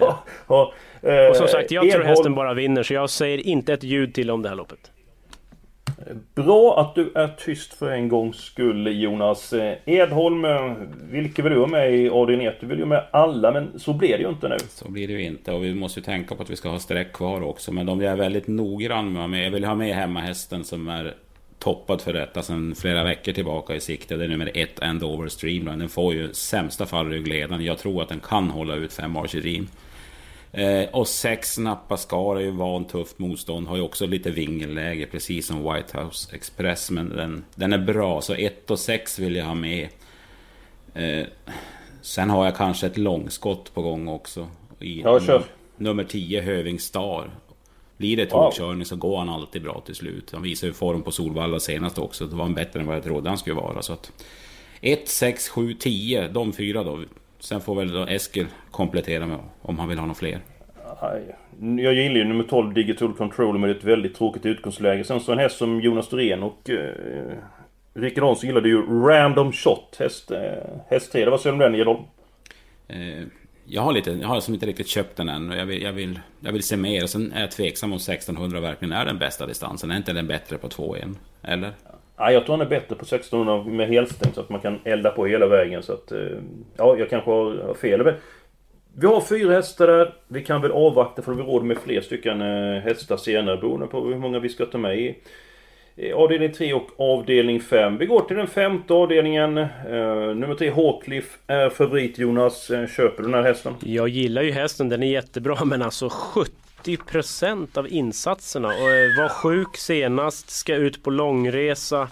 Eh, 1.02 1.30
och 1.30 1.36
som 1.36 1.48
sagt, 1.48 1.70
jag 1.70 1.90
tror 1.90 2.02
hästen 2.02 2.34
bara 2.34 2.54
vinner 2.54 2.82
så 2.82 2.94
jag 2.94 3.10
säger 3.10 3.46
inte 3.46 3.72
ett 3.72 3.82
ljud 3.82 4.14
till 4.14 4.30
om 4.30 4.42
det 4.42 4.48
här 4.48 4.56
loppet. 4.56 4.90
Bra 6.34 6.80
att 6.80 6.94
du 6.94 7.12
är 7.14 7.28
tyst 7.28 7.74
för 7.74 7.90
en 7.90 8.08
gångs 8.08 8.36
skull 8.36 9.00
Jonas. 9.02 9.52
Eh, 9.52 9.78
Edholm, 9.84 10.42
vilket 10.42 11.28
vilka 11.28 11.42
vill 11.42 11.52
du 11.52 11.58
ha 11.58 11.66
med 11.66 11.94
i 11.94 12.08
avdelning 12.08 12.46
1? 12.46 12.56
Du 12.60 12.66
vill 12.66 12.78
ju 12.78 12.84
ha 12.84 12.88
med 12.88 13.04
alla 13.10 13.52
men 13.52 13.78
så 13.78 13.92
blir 13.92 14.16
det 14.16 14.22
ju 14.22 14.28
inte 14.28 14.48
nu. 14.48 14.56
Så 14.68 14.90
blir 14.90 15.08
det 15.08 15.12
ju 15.12 15.22
inte 15.22 15.52
och 15.52 15.64
vi 15.64 15.74
måste 15.74 16.00
ju 16.00 16.04
tänka 16.04 16.34
på 16.34 16.42
att 16.42 16.50
vi 16.50 16.56
ska 16.56 16.68
ha 16.68 16.78
streck 16.78 17.12
kvar 17.12 17.42
också. 17.42 17.72
Men 17.72 17.86
de 17.86 18.00
är 18.00 18.16
väldigt 18.16 18.46
noggrann 18.46 19.30
med. 19.30 19.46
Jag 19.46 19.50
vill 19.50 19.64
ha 19.64 19.74
med 19.74 19.94
hemmahästen 19.94 20.64
som 20.64 20.88
är 20.88 21.14
toppad 21.58 22.00
för 22.00 22.12
detta 22.12 22.42
sedan 22.42 22.74
flera 22.74 23.04
veckor 23.04 23.32
tillbaka 23.32 23.74
i 23.74 23.80
sikte. 23.80 24.16
Det 24.16 24.24
är 24.24 24.28
nummer 24.28 24.50
ett, 24.54 24.82
Endover 24.82 25.28
Streamline. 25.28 25.78
Den 25.78 25.88
får 25.88 26.14
ju 26.14 26.30
i 26.30 26.34
sämsta 26.34 26.86
fall 26.86 27.08
ryggledaren. 27.08 27.64
Jag 27.64 27.78
tror 27.78 28.02
att 28.02 28.08
den 28.08 28.20
kan 28.20 28.50
hålla 28.50 28.74
ut 28.74 28.92
fem 28.92 29.16
Archerim. 29.16 29.68
Eh, 30.52 30.88
och 30.92 31.08
sex 31.08 31.58
Napa 31.58 31.96
Scar 31.96 32.36
är 32.36 32.40
ju 32.40 32.50
van 32.50 32.84
tufft 32.84 33.18
motstånd. 33.18 33.66
Har 33.68 33.76
ju 33.76 33.82
också 33.82 34.06
lite 34.06 34.30
vingelläge 34.30 35.06
precis 35.06 35.46
som 35.46 35.74
White 35.74 35.98
House 36.00 36.36
Express. 36.36 36.90
Men 36.90 37.08
den, 37.08 37.44
den 37.54 37.72
är 37.72 37.78
bra. 37.78 38.20
Så 38.20 38.34
ett 38.34 38.70
och 38.70 38.78
sex 38.78 39.18
vill 39.18 39.36
jag 39.36 39.44
ha 39.44 39.54
med. 39.54 39.88
Eh, 40.94 41.26
sen 42.02 42.30
har 42.30 42.44
jag 42.44 42.56
kanske 42.56 42.86
ett 42.86 42.98
långskott 42.98 43.74
på 43.74 43.82
gång 43.82 44.08
också. 44.08 44.48
I 44.80 45.00
Ja, 45.00 45.20
kör. 45.20 45.42
Nummer 45.76 46.04
10 46.04 46.40
Höving 46.40 46.78
Star. 46.80 47.30
Blir 47.96 48.16
det 48.16 48.24
Wow. 48.24 48.30
tokkörning 48.50 48.84
så 48.84 48.96
går 48.96 49.18
han 49.18 49.28
alltid 49.28 49.62
bra 49.62 49.82
till 49.86 49.94
slut. 49.94 50.30
Han 50.32 50.42
visade 50.42 50.66
ju 50.66 50.74
form 50.74 51.02
på 51.02 51.10
Solvalla 51.10 51.60
senast 51.60 51.98
också. 51.98 52.26
Det 52.26 52.36
var 52.36 52.44
han 52.44 52.54
bättre 52.54 52.80
än 52.80 52.86
vad 52.86 52.96
jag 52.96 53.04
trodde 53.04 53.28
han 53.28 53.38
skulle 53.38 53.56
vara. 53.56 53.82
Så 53.82 53.92
att 53.92 54.12
1, 54.80 55.08
6, 55.08 55.48
7, 55.48 55.74
10. 55.74 56.28
De 56.28 56.52
fyra 56.52 56.84
då. 56.84 57.00
Sen 57.38 57.60
får 57.60 57.74
väl 57.74 57.92
då 57.92 58.06
Eskil 58.06 58.46
komplettera 58.70 59.26
med 59.26 59.38
om 59.62 59.78
han 59.78 59.88
vill 59.88 59.98
ha 59.98 60.06
några 60.06 60.14
fler. 60.14 60.40
Jag 61.60 61.94
gillar 61.94 62.16
ju 62.16 62.24
nummer 62.24 62.44
12 62.44 62.74
Digital 62.74 63.14
Control 63.14 63.58
med 63.58 63.70
ett 63.70 63.84
väldigt 63.84 64.14
tråkigt 64.14 64.46
utgångsläge. 64.46 65.04
Sen 65.04 65.20
så 65.20 65.32
en 65.32 65.38
häst 65.38 65.56
som 65.56 65.80
Jonas 65.80 66.08
Dorén 66.08 66.42
och 66.42 66.70
eh, 66.70 67.38
Rickard 67.94 68.24
Hansson 68.24 68.48
gillade 68.48 68.68
ju 68.68 68.82
Random 68.82 69.52
Shot. 69.52 69.96
Häst, 69.98 70.30
eh, 70.30 70.40
häst 70.90 71.12
3. 71.12 71.24
Det 71.24 71.30
var 71.30 71.38
så 71.38 71.52
om 71.52 71.58
den 71.58 71.74
Edholm. 71.74 72.02
Eh, 72.88 73.24
jag 73.64 73.82
har, 73.82 73.92
lite, 73.92 74.10
jag 74.10 74.28
har 74.28 74.34
liksom 74.34 74.54
inte 74.54 74.66
riktigt 74.66 74.88
köpt 74.88 75.16
den 75.16 75.28
än 75.28 75.50
jag 75.50 75.66
vill, 75.66 75.82
jag, 75.82 75.92
vill, 75.92 76.20
jag 76.40 76.52
vill 76.52 76.62
se 76.62 76.76
mer. 76.76 77.02
Och 77.02 77.10
sen 77.10 77.32
är 77.32 77.40
jag 77.40 77.50
tveksam 77.50 77.92
om 77.92 77.96
1600 77.96 78.60
verkligen 78.60 78.92
är 78.92 79.04
den 79.04 79.18
bästa 79.18 79.46
distansen. 79.46 79.90
Är 79.90 79.96
inte 79.96 80.12
den 80.12 80.26
bättre 80.26 80.58
på 80.58 80.68
2-1? 80.68 81.16
Eller? 81.42 81.72
Ja, 82.18 82.32
jag 82.32 82.44
tror 82.44 82.56
han 82.56 82.66
är 82.66 82.70
bättre 82.70 82.94
på 82.96 83.04
1600 83.04 83.64
med 83.64 83.88
helstängt 83.88 84.34
så 84.34 84.40
att 84.40 84.48
man 84.48 84.60
kan 84.60 84.78
elda 84.84 85.10
på 85.10 85.26
hela 85.26 85.46
vägen. 85.46 85.82
Så 85.82 85.92
att, 85.92 86.12
eh, 86.12 86.18
ja, 86.76 86.96
jag 86.98 87.10
kanske 87.10 87.30
har 87.30 87.74
fel. 87.74 88.04
Men 88.04 88.14
vi 88.94 89.06
har 89.06 89.20
fyra 89.20 89.52
hästar 89.52 89.86
där. 89.86 90.14
Vi 90.28 90.44
kan 90.44 90.62
väl 90.62 90.72
avvakta 90.72 91.22
för 91.22 91.32
vi 91.32 91.42
råd 91.42 91.64
med 91.64 91.78
fler 91.78 92.00
stycken 92.00 92.40
eh, 92.40 92.80
hästar 92.82 93.16
senare 93.16 93.56
beroende 93.56 93.86
på 93.86 94.04
hur 94.04 94.16
många 94.16 94.38
vi 94.38 94.48
ska 94.48 94.66
ta 94.66 94.78
med 94.78 94.98
i 94.98 95.14
avdelning 96.14 96.52
3 96.52 96.74
och 96.74 96.88
avdelning 96.96 97.60
5. 97.60 97.98
Vi 97.98 98.06
går 98.06 98.20
till 98.20 98.36
den 98.36 98.46
femte 98.46 98.94
avdelningen. 98.94 99.58
Eh, 99.58 99.66
nummer 100.34 100.54
3 100.54 100.70
Hawcliff 100.70 101.38
är 101.46 101.70
favorit 101.70 102.18
Jonas. 102.18 102.66
Köper 102.96 103.16
du 103.16 103.22
den 103.22 103.34
här 103.34 103.42
hästen? 103.42 103.74
Jag 103.80 104.08
gillar 104.08 104.42
ju 104.42 104.50
hästen, 104.50 104.88
den 104.88 105.02
är 105.02 105.06
jättebra 105.06 105.64
men 105.64 105.82
alltså 105.82 106.08
70% 106.08 106.48
av 107.76 107.88
insatserna 107.92 108.68
och 108.68 108.90
eh, 108.90 109.16
var 109.22 109.28
sjuk 109.28 109.76
senast, 109.76 110.50
ska 110.50 110.74
ut 110.74 111.02
på 111.02 111.10
långresa. 111.10 112.02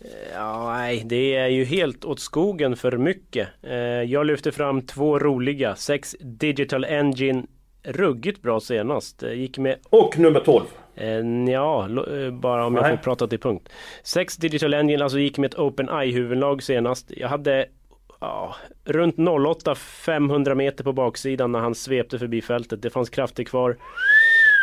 Eh, 0.00 0.08
Ja, 0.34 0.72
nej, 0.72 1.02
det 1.06 1.34
är 1.36 1.48
ju 1.48 1.64
helt 1.64 2.04
åt 2.04 2.20
skogen 2.20 2.76
för 2.76 2.96
mycket. 2.96 3.48
Eh, 3.62 3.74
Jag 4.02 4.26
lyfter 4.26 4.50
fram 4.50 4.82
två 4.82 5.18
roliga. 5.18 5.76
Sex 5.76 6.16
Digital 6.20 6.84
Engine, 6.84 7.42
ruggigt 7.84 8.42
bra 8.42 8.60
senast. 8.60 9.22
Gick 9.22 9.58
med... 9.58 9.78
Och 9.90 10.18
nummer 10.18 10.40
12. 10.40 10.64
Ja, 11.52 11.88
bara 12.32 12.66
om 12.66 12.74
jag 12.74 12.82
Nej. 12.82 12.96
får 12.96 13.02
prata 13.02 13.26
till 13.28 13.38
punkt. 13.40 13.68
Sex 14.02 14.36
Digital 14.36 14.74
Engine, 14.74 15.02
alltså 15.04 15.18
gick 15.18 15.38
med 15.38 15.50
ett 15.54 15.58
Open 15.58 15.88
Eye 15.88 16.12
huvudlag 16.12 16.62
senast. 16.62 17.10
Jag 17.16 17.28
hade 17.28 17.66
ja, 18.22 18.56
runt 18.84 19.16
08 19.18 19.74
500 19.74 20.54
meter 20.54 20.84
på 20.84 20.92
baksidan 20.92 21.52
när 21.52 21.58
han 21.58 21.74
svepte 21.74 22.18
förbi 22.18 22.42
fältet. 22.42 22.82
Det 22.82 22.90
fanns 22.90 23.10
krafter 23.10 23.44
kvar 23.44 23.76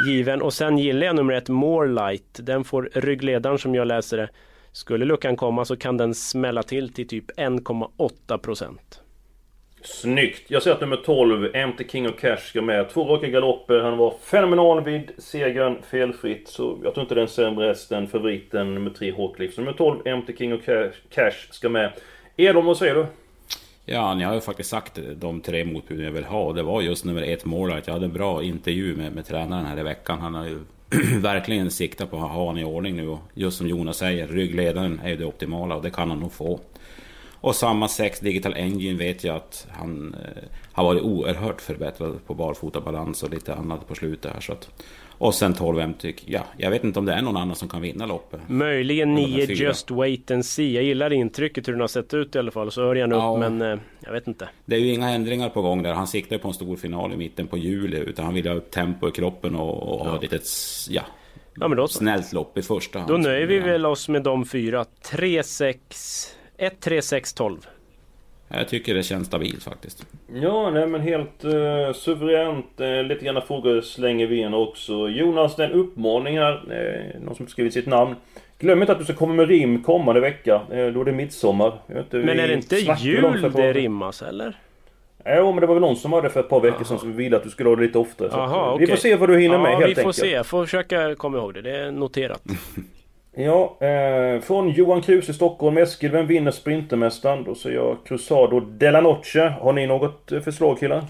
given. 0.07 0.41
Och 0.41 0.53
sen 0.53 0.77
gillar 0.77 1.07
jag 1.07 1.15
nummer 1.15 1.33
ett 1.33 1.49
Morelight. 1.49 2.39
Den 2.43 2.63
får 2.63 2.89
ryggledaren 2.93 3.57
som 3.57 3.75
jag 3.75 3.87
läser 3.87 4.17
det. 4.17 4.29
Skulle 4.71 5.05
luckan 5.05 5.35
komma 5.35 5.65
så 5.65 5.75
kan 5.75 5.97
den 5.97 6.15
smälla 6.15 6.63
till 6.63 6.93
till 6.93 7.07
typ 7.07 7.31
1,8 7.37 8.37
procent. 8.37 9.01
Snyggt! 9.81 10.51
Jag 10.51 10.63
ser 10.63 10.71
att 10.71 10.81
nummer 10.81 10.97
12, 10.97 11.55
Empty 11.55 11.87
King 11.87 12.09
of 12.09 12.19
Cash, 12.19 12.37
ska 12.37 12.61
med. 12.61 12.89
Två 12.89 13.03
raka 13.03 13.27
galopper. 13.27 13.79
Han 13.79 13.97
var 13.97 14.13
fenomenal 14.21 14.83
vid 14.83 15.11
segern 15.17 15.77
felfritt. 15.91 16.47
Så 16.47 16.77
jag 16.83 16.93
tror 16.93 17.01
inte 17.01 17.15
det 17.15 17.21
är 17.21 17.23
en 17.23 17.29
sämre 17.29 17.67
häst 17.67 17.91
än 17.91 18.07
favoriten 18.07 18.73
nummer 18.73 18.89
3, 18.89 19.11
Hawcliffe. 19.11 19.55
Så 19.55 19.61
nummer 19.61 19.73
12, 19.73 20.07
Empty 20.07 20.35
King 20.35 20.53
of 20.53 20.61
Cash, 21.09 21.51
ska 21.51 21.69
med. 21.69 21.91
Edholm, 22.37 22.65
vad 22.65 22.77
säger 22.77 22.95
du? 22.95 23.05
Ja, 23.91 24.13
ni 24.13 24.23
har 24.23 24.33
ju 24.33 24.41
faktiskt 24.41 24.69
sagt 24.69 24.99
de 25.15 25.41
tre 25.41 25.65
motbuden 25.65 26.05
jag 26.05 26.11
vill 26.11 26.23
ha. 26.23 26.41
Och 26.41 26.55
det 26.55 26.63
var 26.63 26.81
just 26.81 27.05
nummer 27.05 27.21
ett, 27.21 27.45
Morlight. 27.45 27.87
Jag 27.87 27.93
hade 27.93 28.05
en 28.05 28.13
bra 28.13 28.43
intervju 28.43 28.95
med, 28.95 29.11
med 29.11 29.25
tränaren 29.25 29.65
här 29.65 29.79
i 29.79 29.83
veckan. 29.83 30.19
Han 30.19 30.35
har 30.35 30.45
ju 30.45 30.59
verkligen 31.19 31.71
siktat 31.71 32.11
på 32.11 32.17
att 32.17 32.21
ha 32.21 32.45
honom 32.45 32.57
i 32.57 32.63
ordning 32.63 32.95
nu. 32.95 33.07
Och 33.07 33.19
just 33.33 33.57
som 33.57 33.67
Jonas 33.67 33.97
säger, 33.97 34.27
ryggledaren 34.27 35.01
är 35.03 35.09
ju 35.09 35.15
det 35.15 35.25
optimala 35.25 35.75
och 35.75 35.83
det 35.83 35.89
kan 35.89 36.09
han 36.09 36.19
nog 36.19 36.31
få. 36.31 36.59
Och 37.41 37.55
samma 37.55 37.87
6 37.87 38.19
Digital 38.19 38.53
Engine 38.53 38.97
vet 38.97 39.23
jag 39.23 39.35
att 39.35 39.67
han 39.71 40.13
eh, 40.25 40.43
har 40.73 40.83
varit 40.83 41.01
oerhört 41.01 41.61
förbättrad 41.61 42.19
på 42.27 42.33
barfotabalans 42.33 43.23
och 43.23 43.29
lite 43.29 43.53
annat 43.55 43.87
på 43.87 43.95
slutet 43.95 44.33
här. 44.33 44.39
Så 44.41 44.51
att, 44.53 44.69
och 45.17 45.33
sen 45.35 45.53
12 45.53 45.79
MTyk. 45.79 46.23
Ja, 46.25 46.41
jag 46.57 46.69
vet 46.71 46.83
inte 46.83 46.99
om 46.99 47.05
det 47.05 47.13
är 47.13 47.21
någon 47.21 47.37
annan 47.37 47.55
som 47.55 47.67
kan 47.69 47.81
vinna 47.81 48.05
loppet. 48.05 48.39
Möjligen 48.47 49.17
Eller 49.17 49.27
de 49.27 49.33
9 49.35 49.47
fyra. 49.47 49.67
Just 49.67 49.91
Wait 49.91 50.31
and 50.31 50.45
See. 50.45 50.71
Jag 50.75 50.83
gillar 50.83 51.13
intrycket 51.13 51.67
hur 51.67 51.73
den 51.73 51.81
har 51.81 51.87
sett 51.87 52.13
ut 52.13 52.35
i 52.35 52.39
alla 52.39 52.51
fall. 52.51 52.71
Så 52.71 52.81
hör 52.81 52.95
jag 52.95 53.07
upp 53.11 53.17
Ja. 53.17 53.37
men 53.37 53.61
eh, 53.61 53.79
jag 53.99 54.11
vet 54.11 54.27
inte. 54.27 54.49
Det 54.65 54.75
är 54.75 54.79
ju 54.79 54.93
inga 54.93 55.09
ändringar 55.09 55.49
på 55.49 55.61
gång 55.61 55.83
där. 55.83 55.93
Han 55.93 56.07
siktar 56.07 56.35
ju 56.35 56.39
på 56.41 56.47
en 56.47 56.53
stor 56.53 56.75
final 56.75 57.13
i 57.13 57.17
mitten 57.17 57.47
på 57.47 57.57
juli. 57.57 57.97
Utan 57.97 58.25
han 58.25 58.33
vill 58.33 58.47
ha 58.47 58.55
upp 58.55 58.71
tempo 58.71 59.07
i 59.07 59.11
kroppen 59.11 59.55
och, 59.55 59.99
och 59.99 60.05
ha 60.05 60.15
ett 60.15 60.21
litet 60.21 60.41
s- 60.43 60.87
ja, 60.91 61.01
Ja, 61.55 61.67
men 61.67 61.77
då 61.77 61.87
snällt 61.87 62.33
lopp 62.33 62.57
i 62.57 62.61
första 62.61 62.99
hand. 62.99 63.11
Då 63.11 63.17
nöjer 63.17 63.47
vi 63.47 63.59
väl 63.59 63.85
oss 63.85 64.09
med 64.09 64.23
de 64.23 64.45
fyra. 64.45 64.85
3, 65.11 65.43
6... 65.43 66.35
1, 66.59 66.79
3, 66.79 67.01
6, 67.01 67.33
12. 67.33 67.67
Jag 68.47 68.67
tycker 68.67 68.93
det 68.93 69.03
känns 69.03 69.27
stabilt 69.27 69.63
faktiskt. 69.63 70.05
Ja, 70.33 70.69
nej 70.69 70.87
men 70.87 71.01
helt 71.01 71.45
uh, 71.45 71.93
suveränt. 71.93 72.65
Uh, 72.81 73.03
lite 73.03 73.25
grann 73.25 73.41
frågor 73.47 73.81
slänger 73.81 74.27
vi 74.27 74.37
in 74.37 74.53
också. 74.53 75.09
Jonas, 75.09 75.55
det 75.55 75.63
är 75.63 75.69
en 75.69 75.79
uppmaning 75.79 76.37
här. 76.37 76.53
Uh, 76.53 77.21
någon 77.21 77.35
som 77.35 77.47
skrivit 77.47 77.73
sitt 77.73 77.87
namn. 77.87 78.15
Glöm 78.59 78.81
inte 78.81 78.91
att 78.91 78.99
du 78.99 79.03
ska 79.03 79.13
komma 79.13 79.33
med 79.33 79.47
rim 79.47 79.83
kommande 79.83 80.21
vecka. 80.21 80.61
Uh, 80.73 80.87
då 80.93 81.01
är 81.01 81.05
det 81.05 81.11
midsommar. 81.11 81.73
Inte, 81.97 82.17
Men 82.17 82.39
är 82.39 82.47
det 82.47 82.53
inte 82.53 82.75
jul 82.75 83.51
det 83.55 83.73
rimmas 83.73 84.21
eller? 84.21 84.57
Jo, 85.25 85.51
men 85.51 85.61
det 85.61 85.67
var 85.67 85.75
väl 85.75 85.81
någon 85.81 85.95
som 85.95 86.13
hade 86.13 86.29
för 86.29 86.39
ett 86.39 86.49
par 86.49 86.59
veckor 86.59 86.83
sedan 86.85 86.99
som 86.99 87.15
ville 87.15 87.37
att 87.37 87.43
du 87.43 87.49
skulle 87.49 87.69
ha 87.69 87.75
det 87.75 87.81
lite 87.81 87.97
oftare. 87.97 88.29
Så 88.29 88.37
att, 88.39 88.51
Jaha, 88.51 88.73
eh. 88.73 88.79
Vi 88.79 88.87
får 88.87 88.95
se 88.95 89.15
vad 89.15 89.29
du 89.29 89.39
hinner 89.39 89.55
ja, 89.55 89.61
med 89.61 89.71
helt 89.71 89.89
vi 89.89 89.95
får 89.95 90.01
enkelt. 90.01 90.15
se. 90.15 90.31
Jag 90.31 90.45
får 90.45 90.65
försöka 90.65 91.15
komma 91.15 91.37
ihåg 91.37 91.53
det. 91.53 91.61
Det 91.61 91.77
är 91.77 91.91
noterat. 91.91 92.43
Ja, 93.31 93.77
eh, 93.87 94.41
från 94.41 94.69
Johan 94.69 95.01
Kruse 95.01 95.31
i 95.31 95.33
Stockholm. 95.35 95.77
Eskil, 95.77 96.11
vem 96.11 96.27
vinner 96.27 96.51
Sprintermästaren? 96.51 97.43
Då 97.43 97.55
säger 97.55 97.75
jag 97.75 97.97
Cruzado 98.05 98.59
Della 98.59 99.01
Noche. 99.01 99.53
Har 99.61 99.73
ni 99.73 99.87
något 99.87 100.31
eh, 100.31 100.39
förslag 100.41 100.79
killar? 100.79 101.03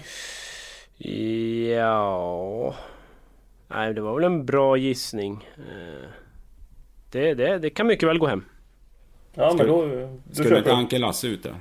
Ja... 1.68 2.74
Nej, 3.68 3.94
det 3.94 4.00
var 4.00 4.14
väl 4.14 4.24
en 4.24 4.46
bra 4.46 4.76
gissning. 4.76 5.48
Eh, 5.56 6.08
Det, 7.10 7.34
det, 7.34 7.58
det 7.58 7.70
kan 7.70 7.86
mycket 7.86 8.08
väl 8.08 8.18
gå 8.18 8.26
hem. 8.26 8.44
Ja, 9.34 9.54
men 9.58 9.66
då... 9.66 9.86
du 9.86 10.56
inte 10.56 10.68
jag. 10.68 10.68
Anke 10.68 10.98
Lasse 10.98 11.26
ut 11.26 11.42
där? 11.42 11.54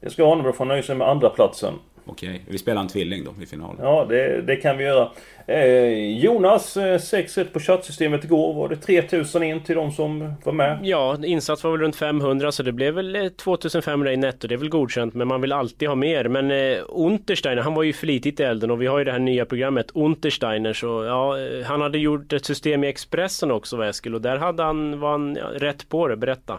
Det 0.00 0.10
ska 0.10 0.28
han, 0.28 0.42
då 0.42 0.52
får 0.52 0.58
han 0.58 0.68
nöja 0.68 0.82
sig 0.82 0.96
med 0.96 1.08
andra 1.08 1.30
platsen. 1.30 1.74
Okej, 2.08 2.44
vi 2.48 2.58
spelar 2.58 2.80
en 2.80 2.88
tvilling 2.88 3.24
då 3.24 3.42
i 3.42 3.46
finalen. 3.46 3.76
Ja, 3.80 4.06
det, 4.08 4.42
det 4.42 4.56
kan 4.56 4.78
vi 4.78 4.84
göra. 4.84 5.10
Eh, 5.46 6.18
Jonas, 6.18 6.76
eh, 6.76 6.98
6 6.98 7.38
rätt 7.38 7.52
på 7.52 7.60
chattsystemet 7.60 8.24
igår. 8.24 8.54
Var 8.54 8.68
det 8.68 8.76
3000 8.76 9.42
in 9.42 9.62
till 9.64 9.76
de 9.76 9.92
som 9.92 10.34
var 10.44 10.52
med? 10.52 10.78
Ja, 10.82 11.18
insats 11.24 11.64
var 11.64 11.70
väl 11.70 11.80
runt 11.80 11.96
500 11.96 12.52
så 12.52 12.62
det 12.62 12.72
blev 12.72 12.94
väl 12.94 13.16
eh, 13.16 13.28
2500 13.28 14.12
i 14.12 14.16
netto. 14.16 14.48
Det 14.48 14.54
är 14.54 14.58
väl 14.58 14.68
godkänt 14.68 15.14
men 15.14 15.28
man 15.28 15.40
vill 15.40 15.52
alltid 15.52 15.88
ha 15.88 15.94
mer. 15.94 16.28
Men 16.28 16.50
eh, 16.50 16.78
Untersteiner, 16.88 17.62
han 17.62 17.74
var 17.74 17.82
ju 17.82 17.92
flitigt 17.92 18.40
i 18.40 18.42
elden 18.42 18.70
och 18.70 18.82
vi 18.82 18.86
har 18.86 18.98
ju 18.98 19.04
det 19.04 19.12
här 19.12 19.18
nya 19.18 19.44
programmet 19.44 19.90
Untersteiner 19.94 20.72
så 20.72 21.04
ja, 21.04 21.38
eh, 21.40 21.64
han 21.64 21.80
hade 21.80 21.98
gjort 21.98 22.32
ett 22.32 22.44
system 22.44 22.84
i 22.84 22.88
Expressen 22.88 23.50
också 23.50 23.84
Eskil 23.84 24.14
och 24.14 24.20
där 24.20 24.36
hade 24.36 24.62
han, 24.62 25.00
var 25.00 25.10
han 25.10 25.36
ja, 25.36 25.46
rätt 25.54 25.88
på 25.88 26.08
det. 26.08 26.16
Berätta. 26.16 26.58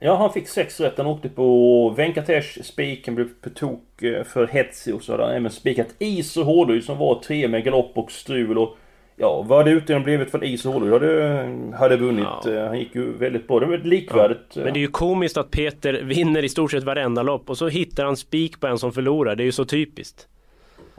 Ja, 0.00 0.16
han 0.16 0.32
fick 0.32 0.48
6 0.48 0.80
rätt. 0.80 0.98
Han 0.98 1.06
åkte 1.06 1.28
på 1.28 1.88
Venkatesh. 1.96 2.58
Han 3.06 3.14
blev 3.14 3.28
på 3.40 3.50
tok 3.50 4.02
eh, 4.02 4.24
för 4.24 4.46
hetsig 4.46 4.94
och 4.94 5.02
så 5.02 5.12
hade 5.12 5.24
han 5.24 5.34
även 5.34 5.50
spikat 5.50 5.94
is 5.98 6.36
och 6.36 6.44
hårdhud 6.44 6.84
som 6.84 6.98
var 6.98 7.20
tre 7.20 7.48
med 7.48 7.64
galopp 7.64 7.92
och 7.94 8.12
strul 8.12 8.58
och 8.58 8.76
Ja, 9.20 9.44
vad 9.48 9.58
hade 9.58 9.70
utdelningen 9.70 10.04
blivit 10.04 10.30
för 10.30 10.44
is 10.44 10.66
och 10.66 10.72
hårdhud 10.72 10.92
hade, 10.92 11.76
hade 11.78 11.96
vunnit. 11.96 12.46
Eh, 12.46 12.64
Han 12.66 12.78
gick 12.78 12.94
ju 12.94 13.12
väldigt 13.12 13.48
bra. 13.48 13.60
Det 13.60 13.66
var 13.66 13.78
likvärdigt. 13.78 14.56
Men 14.56 14.72
det 14.72 14.78
är 14.78 14.80
ju 14.80 14.88
komiskt 14.88 15.36
att 15.36 15.50
Peter 15.50 15.92
vinner 15.92 16.44
i 16.44 16.48
stort 16.48 16.70
sett 16.70 16.84
varenda 16.84 17.22
lopp 17.22 17.50
och 17.50 17.58
så 17.58 17.68
hittar 17.68 18.04
han 18.04 18.16
spik 18.16 18.60
på 18.60 18.66
en 18.66 18.78
som 18.78 18.92
förlorar. 18.92 19.36
Det 19.36 19.42
är 19.42 19.44
ju 19.44 19.52
så 19.52 19.64
typiskt. 19.64 20.28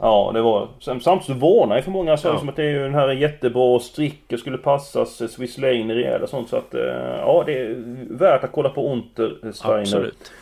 Ja, 0.02 0.30
det 0.34 0.40
var... 0.42 0.68
Samtidigt 1.00 1.42
varnar 1.42 1.76
ju 1.76 1.82
för 1.82 1.90
många 1.90 2.16
sa 2.16 2.28
Ja. 2.28 2.38
som 2.38 2.48
att 2.48 2.56
det 2.56 2.64
är 2.64 2.70
ju 2.70 2.78
den 2.82 2.94
här 2.94 3.08
jättebra 3.12 3.78
stricker 3.80 4.36
skulle 4.36 4.58
passas, 4.58 5.32
Swiss 5.32 5.58
Lane 5.58 5.94
rejäl 5.94 6.22
och 6.22 6.28
sånt 6.28 6.48
så 6.48 6.56
att... 6.56 6.74
eh, 6.74 6.80
Ja, 7.20 7.42
det 7.46 7.58
är 7.58 7.74
värt 8.10 8.44
att 8.44 8.52
kolla 8.52 8.68
på 8.68 8.88
Untersteiner. 8.92 9.80
Absolut. 9.80 10.32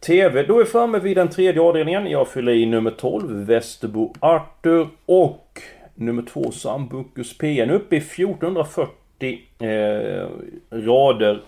TV, 0.00 0.42
då 0.42 0.54
är 0.54 0.58
vi 0.58 0.64
framme 0.70 0.98
vid 0.98 1.16
den 1.16 1.28
tredje 1.28 1.62
avdelningen. 1.62 2.06
Jag 2.10 2.28
fyller 2.28 2.52
i 2.52 2.66
nummer 2.66 2.90
12, 2.90 3.46
Västerbo 3.46 4.12
Arthur 4.20 4.88
och 5.06 5.60
nummer 5.94 6.22
2, 6.22 6.50
Sambucus 6.50 7.38
PN. 7.38 7.70
Uppe 7.70 7.96
i 7.96 7.98
1440 7.98 9.38
eh, 9.58 10.26
rader. 10.70 11.40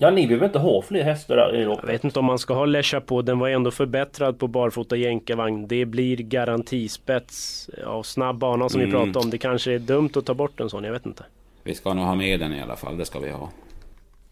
Ja, 0.00 0.10
ni 0.10 0.26
vill 0.26 0.38
väl 0.38 0.46
inte 0.46 0.58
ha 0.58 0.82
fler 0.82 1.02
hästar 1.02 1.36
där 1.36 1.56
i 1.56 1.64
loppet? 1.64 1.84
Jag 1.84 1.92
vet 1.92 2.04
inte 2.04 2.18
om 2.18 2.24
man 2.24 2.38
ska 2.38 2.54
ha 2.54 2.64
Lesha 2.64 3.00
på. 3.00 3.22
Den 3.22 3.38
var 3.38 3.48
ändå 3.48 3.70
förbättrad 3.70 4.38
på 4.38 4.46
barfota 4.46 4.96
jänkarvagn. 4.96 5.68
Det 5.68 5.84
blir 5.84 6.16
garantispets. 6.16 7.70
Ja, 7.84 8.02
snabb 8.02 8.36
bana 8.38 8.68
som 8.68 8.80
vi 8.80 8.86
Mm. 8.86 8.96
pratade 8.98 9.18
om. 9.24 9.30
Det 9.30 9.38
kanske 9.38 9.72
är 9.74 9.78
dumt 9.78 10.10
att 10.16 10.26
ta 10.26 10.34
bort 10.34 10.60
en 10.60 10.70
sån. 10.70 10.84
Jag 10.84 10.92
vet 10.92 11.06
inte. 11.06 11.24
Vi 11.62 11.74
ska 11.74 11.94
nog 11.94 12.04
ha 12.04 12.14
med 12.14 12.40
den 12.40 12.52
i 12.52 12.62
alla 12.62 12.76
fall, 12.76 12.96
det 12.96 13.04
ska 13.04 13.18
vi 13.18 13.30
ha. 13.30 13.50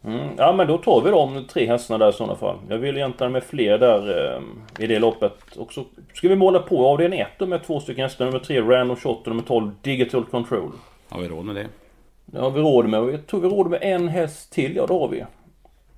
Mm, 0.04 0.28
ja 0.38 0.52
men 0.52 0.66
då 0.66 0.78
tar 0.78 1.00
vi 1.04 1.10
de 1.10 1.44
tre 1.44 1.66
hästarna 1.66 2.04
där 2.04 2.10
i 2.10 2.14
sådana 2.14 2.34
fall. 2.36 2.56
Jag 2.68 2.78
vill 2.78 2.96
egentligen 2.96 3.32
med 3.32 3.44
fler 3.44 3.78
där 3.78 4.34
eh, 4.36 4.84
i 4.84 4.86
det 4.86 4.98
loppet. 4.98 5.56
Och 5.56 5.72
så 5.72 5.84
ska 6.14 6.28
vi 6.28 6.36
måla 6.36 6.58
på 6.58 6.86
avdelning 6.86 7.20
1 7.20 7.28
då 7.38 7.46
med 7.46 7.64
två 7.64 7.80
stycken 7.80 8.02
hästar. 8.02 8.24
Nummer 8.24 8.38
3 8.38 8.60
Random 8.60 8.96
Shot 8.96 9.20
och 9.22 9.28
nummer 9.28 9.42
12 9.42 9.70
Digital 9.82 10.24
Control. 10.24 10.72
Har 11.08 11.20
vi 11.20 11.28
råd 11.28 11.44
med 11.44 11.54
det? 11.56 11.66
Det 12.26 12.38
har 12.40 12.50
vi 12.50 12.60
råd 12.60 12.88
med. 12.88 13.00
Och 13.00 13.12
Jag 13.12 13.26
tror 13.26 13.40
vi 13.40 13.48
har 13.48 13.56
råd 13.56 13.70
med 13.70 13.78
en 13.82 14.08
häst 14.08 14.52
till. 14.52 14.76
Ja, 14.76 14.86
det 14.86 14.94
har 14.94 15.08
vi. 15.08 15.24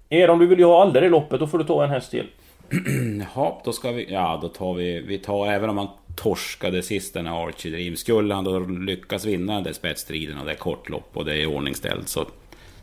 Är 0.09 0.31
om 0.31 0.38
du 0.38 0.47
vill 0.47 0.59
ju 0.59 0.64
ha 0.64 0.83
alla 0.83 1.05
i 1.05 1.09
loppet, 1.09 1.40
då 1.40 1.47
får 1.47 1.59
du 1.59 1.64
ta 1.64 1.85
en 1.85 1.90
häst 1.90 2.11
till. 2.11 2.27
Jaha, 3.35 3.53
då 3.64 3.73
ska 3.73 3.92
vi... 3.92 4.12
Ja, 4.12 4.38
då 4.42 4.49
tar 4.49 4.75
vi... 4.75 5.01
Vi 5.01 5.18
tar 5.18 5.47
även 5.47 5.71
om 5.71 5.79
han 5.79 5.88
torskade 6.16 6.83
sist 6.83 7.14
den 7.14 7.27
här 7.27 7.47
Archie 7.47 7.73
Dream. 7.73 7.97
Skulle 7.97 8.35
han 8.35 8.44
då 8.44 8.59
lyckas 8.59 9.25
vinna 9.25 9.55
den 9.55 9.62
där 9.62 9.73
spetsstriden 9.73 10.38
och 10.38 10.44
det 10.47 10.51
är 10.53 10.57
kort 10.57 10.88
lopp 10.88 11.11
och 11.12 11.25
det 11.25 11.42
är 11.42 11.47
ordningställt 11.47 12.09
så... 12.09 12.25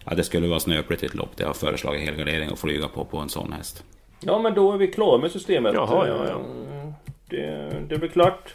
Ja, 0.05 0.15
det 0.15 0.23
skulle 0.23 0.47
vara 0.47 0.59
snöpligt 0.59 1.03
i 1.03 1.05
ett 1.05 1.15
lopp. 1.15 1.29
Det 1.37 1.43
har 1.43 1.53
föreslagit 1.53 2.01
helgardering 2.01 2.51
och 2.51 2.59
flyga 2.59 2.87
på 2.87 3.05
på 3.05 3.17
en 3.17 3.29
sån 3.29 3.51
häst. 3.53 3.83
Ja 4.19 4.39
men 4.39 4.53
då 4.53 4.71
är 4.73 4.77
vi 4.77 4.87
klara 4.87 5.17
med 5.17 5.31
systemet. 5.31 5.73
Jaha, 5.73 6.07
ja, 6.07 6.25
ja. 6.27 6.39
Eh, 6.39 6.89
Det, 7.29 7.71
det 7.89 7.97
blir 7.97 8.09
klart. 8.09 8.53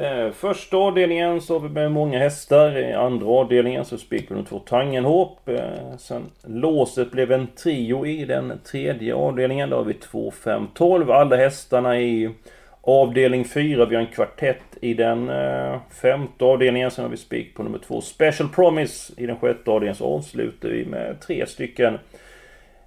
Eh, 0.00 0.30
Första 0.30 0.76
avdelningen 0.76 1.40
så 1.40 1.54
har 1.58 1.68
vi 1.68 1.74
med 1.74 1.92
många 1.92 2.18
hästar. 2.18 2.78
I 2.78 2.92
andra 2.92 3.26
avdelningen 3.26 3.84
så 3.84 3.98
spikar 3.98 4.34
vi 4.34 4.40
de 4.40 4.46
två 4.46 4.58
Tangenhop. 4.58 5.48
Eh, 5.48 5.96
Sen 5.98 6.30
låset 6.44 7.10
blev 7.10 7.32
en 7.32 7.46
trio 7.46 8.06
i 8.06 8.24
den 8.24 8.52
tredje 8.64 9.14
avdelningen. 9.14 9.70
Då 9.70 9.76
har 9.76 9.84
vi 9.84 9.94
2, 9.94 10.30
5, 10.30 10.66
12. 10.74 11.10
Alla 11.10 11.36
hästarna 11.36 12.00
i 12.00 12.30
avdelning 12.80 13.44
4. 13.44 13.86
Vi 13.86 13.94
har 13.94 14.02
en 14.02 14.12
kvartett 14.12 14.62
i 14.80 14.94
den 14.94 15.30
eh, 15.30 15.76
femte 16.02 16.44
avdelningen. 16.44 16.90
Sen 16.90 17.04
har 17.04 17.10
vi 17.10 17.16
spik 17.16 17.54
på 17.54 17.62
nummer 17.62 17.78
2 17.78 18.00
Special 18.00 18.48
Promise. 18.48 19.12
I 19.16 19.26
den 19.26 19.36
sjätte 19.36 19.70
avdelningen 19.70 19.94
så 19.94 20.14
avslutar 20.14 20.68
vi 20.68 20.84
med 20.84 21.20
tre 21.20 21.46
stycken 21.46 21.94
Eh, 21.94 21.98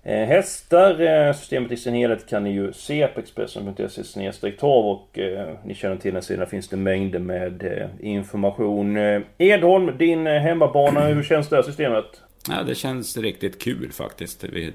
hästar, 0.04 1.02
eh, 1.02 1.34
systemet 1.34 1.72
i 1.72 1.78
sin 1.78 1.94
helhet 1.94 2.30
kan 2.30 2.44
ni 2.44 2.52
ju 2.52 2.74
se 2.74 3.08
på 3.08 3.20
Expressen.se 3.20 4.52
trav 4.52 4.86
och 4.86 5.20
eh, 5.20 5.56
ni 5.66 5.76
känner 5.76 5.98
till 5.98 6.14
den 6.14 6.24
sidan 6.24 6.48
finns 6.48 6.68
det 6.68 6.78
mängder 6.78 7.20
med 7.20 7.64
eh, 7.64 8.10
information. 8.10 8.98
Eh, 8.98 9.22
Edholm, 9.38 9.98
din 9.98 10.28
eh, 10.28 10.42
hemmabana, 10.42 11.08
hur 11.08 11.24
känns 11.24 11.50
det 11.50 11.56
här 11.56 11.64
systemet? 11.64 12.22
Ja, 12.50 12.64
det 12.64 12.76
känns 12.76 13.18
riktigt 13.18 13.62
kul 13.62 13.92
faktiskt. 13.92 14.44
Vi, 14.44 14.74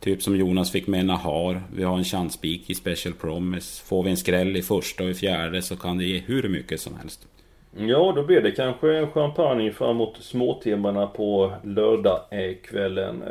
typ 0.00 0.22
som 0.22 0.36
Jonas 0.36 0.70
fick 0.70 0.86
med 0.86 1.06
Nahar. 1.06 1.62
Vi 1.76 1.82
har 1.82 1.98
en 1.98 2.04
chanspik 2.04 2.70
i 2.70 2.74
Special 2.74 3.14
Promise. 3.14 3.84
Får 3.84 4.02
vi 4.02 4.10
en 4.10 4.16
skräll 4.16 4.56
i 4.56 4.62
första 4.62 5.04
och 5.04 5.10
i 5.10 5.14
fjärde 5.14 5.62
så 5.62 5.76
kan 5.76 5.98
det 5.98 6.04
ge 6.04 6.18
hur 6.18 6.48
mycket 6.48 6.80
som 6.80 6.96
helst. 6.96 7.28
Ja, 7.76 8.12
då 8.16 8.22
blir 8.22 8.40
det 8.40 8.50
kanske 8.50 9.06
champagne 9.06 9.72
framåt 9.72 10.16
småtimmarna 10.20 11.06
på 11.06 11.52
lördagskvällen. 11.64 13.22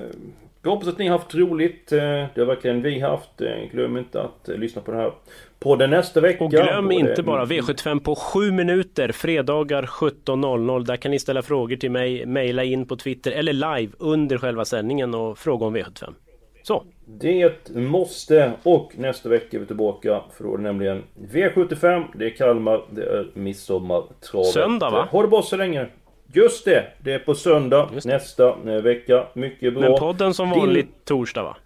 Jag 0.64 0.72
hoppas 0.72 0.88
att 0.88 0.98
ni 0.98 1.08
har 1.08 1.18
haft 1.18 1.36
roligt. 1.36 1.92
Eh, 1.92 2.00
Det 2.00 2.32
har 2.38 2.46
verkligen 2.46 2.82
vi 2.82 3.00
haft. 3.00 3.42
Eh, 3.42 3.48
Glöm 3.72 3.98
inte 3.98 4.22
att 4.22 4.50
eh, 4.50 4.56
lyssna 4.58 4.82
på 4.82 4.92
den 4.92 5.00
här 5.00 5.12
podden 5.60 5.90
nästa 5.90 6.22
vecka. 6.22 6.44
Och 6.44 6.52
glöm 6.52 6.84
Både- 6.84 6.96
inte 6.96 7.24
bara 7.24 7.46
V75 7.46 8.00
på 8.00 8.16
7 8.16 8.52
minuter, 8.52 9.12
fredagar 9.12 9.84
17.00. 9.84 10.86
Där 10.86 10.96
kan 10.96 11.12
ni 11.12 11.20
ställa 11.20 11.42
frågor 11.42 11.76
till 11.76 11.92
mig, 11.92 12.26
mejla 12.26 12.64
in 12.64 12.86
på 12.86 12.96
Twitter 12.96 13.32
eller 13.32 13.54
live 13.54 13.94
under 14.00 14.38
själva 14.38 14.66
sändningen 14.66 15.14
och 15.16 15.38
fråga 15.38 15.66
om 15.66 15.78
V75. 15.78 16.14
Så. 16.64 16.84
Det 17.06 17.76
måste 17.76 18.52
och 18.64 18.92
nästa 18.98 19.30
vecka 19.30 19.58
är 19.58 19.60
vi 19.62 19.66
tillbaka 19.66 20.22
för 20.38 20.44
då 20.44 20.54
är 20.54 20.58
det 20.58 20.64
nämligen 20.64 21.04
V75, 21.34 22.04
det 22.16 22.26
är 22.26 22.30
Kalmar, 22.30 22.82
det 22.90 23.04
är 23.04 23.28
midsommartravet. 23.34 24.48
Söndag, 24.48 24.90
va? 24.90 25.08
Ha 25.12 25.22
det 25.22 25.28
bra 25.28 25.42
så 25.42 25.56
länge! 25.58 25.88
Just 26.34 26.66
det! 26.66 26.84
Det 27.04 27.14
är 27.14 27.20
på 27.20 27.36
söndag 27.36 27.90
nästa 28.06 28.48
eh, 28.50 28.82
vecka. 28.82 29.24
Mycket 29.34 29.74
bra. 29.74 29.82
Men 29.90 30.00
podden 30.00 30.34
som 30.34 30.50
Din- 30.50 30.60
vanligt 30.60 31.06
torsdag 31.06 31.44
va? 31.44 31.58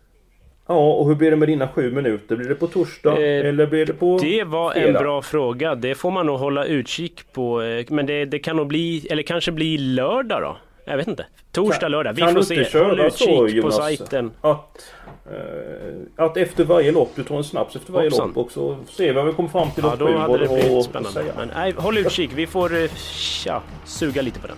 Ja, 0.67 0.93
och 0.93 1.07
hur 1.07 1.15
blir 1.15 1.31
det 1.31 1.37
med 1.37 1.47
dina 1.47 1.67
sju 1.67 1.91
minuter? 1.91 2.35
Blir 2.35 2.49
det 2.49 2.55
på 2.55 2.67
torsdag? 2.67 3.11
Eh, 3.11 3.45
eller 3.49 3.65
blir 3.67 3.85
det 3.85 3.93
på 3.93 4.19
Det 4.21 4.43
var 4.43 4.73
en 4.73 4.81
fredag? 4.83 4.99
bra 4.99 5.21
fråga. 5.21 5.75
Det 5.75 5.95
får 5.95 6.11
man 6.11 6.25
nog 6.25 6.39
hålla 6.39 6.65
utkik 6.65 7.33
på. 7.33 7.61
eh, 7.61 7.85
Men 7.89 8.05
det, 8.05 8.25
det 8.25 8.39
kan 8.39 8.55
nog 8.55 8.67
bli, 8.67 9.07
eller 9.09 9.23
kanske 9.23 9.51
bli 9.51 9.77
lördag 9.77 10.41
då? 10.41 10.57
Jag 10.85 10.97
vet 10.97 11.07
inte. 11.07 11.25
Torsdag, 11.51 11.79
Kan- 11.79 11.91
lördag. 11.91 12.13
Vi 12.13 12.21
kan 12.21 12.27
får 12.33 12.35
du 12.35 12.55
inte 12.55 12.71
se. 12.71 12.79
Håll 12.79 12.99
utkik 12.99 13.55
så, 13.55 13.61
på 13.61 13.71
sajten. 13.71 14.31
Att, 14.41 14.85
eh, 15.25 16.25
att 16.25 16.37
efter 16.37 16.63
varje 16.63 16.91
lopp, 16.91 17.11
du 17.15 17.23
tar 17.23 17.37
en 17.37 17.43
snaps 17.43 17.75
efter 17.75 17.93
varje 17.93 18.09
Hoppsan. 18.09 18.27
lopp 18.27 18.37
och 18.37 18.51
så 18.51 18.77
ser 18.89 19.05
vi 19.05 19.11
vad 19.11 19.25
vi 19.25 19.33
kommer 19.33 19.49
fram 19.49 19.71
till 19.71 19.83
Ja, 19.83 19.95
då 19.95 20.17
hade 20.17 20.37
det 20.37 20.47
blivit 20.47 20.85
spännande. 20.85 21.23
Men 21.37 21.51
nej, 21.55 21.73
håll 21.77 21.97
utkik. 21.97 22.31
Vi 22.35 22.47
får 22.47 22.81
eh, 22.81 22.89
tja, 23.17 23.61
suga 23.85 24.21
lite 24.21 24.39
på 24.39 24.47
den. 24.47 24.57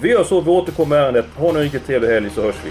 Vi 0.00 0.10
gör 0.10 0.24
så, 0.24 0.40
vi 0.40 0.50
återkommer 0.50 0.96
med 0.96 1.04
ärendet. 1.04 1.26
Ha 1.36 1.48
en 1.48 1.54
riktigt 1.56 1.86
trevlig 1.86 2.08
helg 2.08 2.30
så 2.30 2.42
hörs 2.42 2.56
vi. 2.64 2.70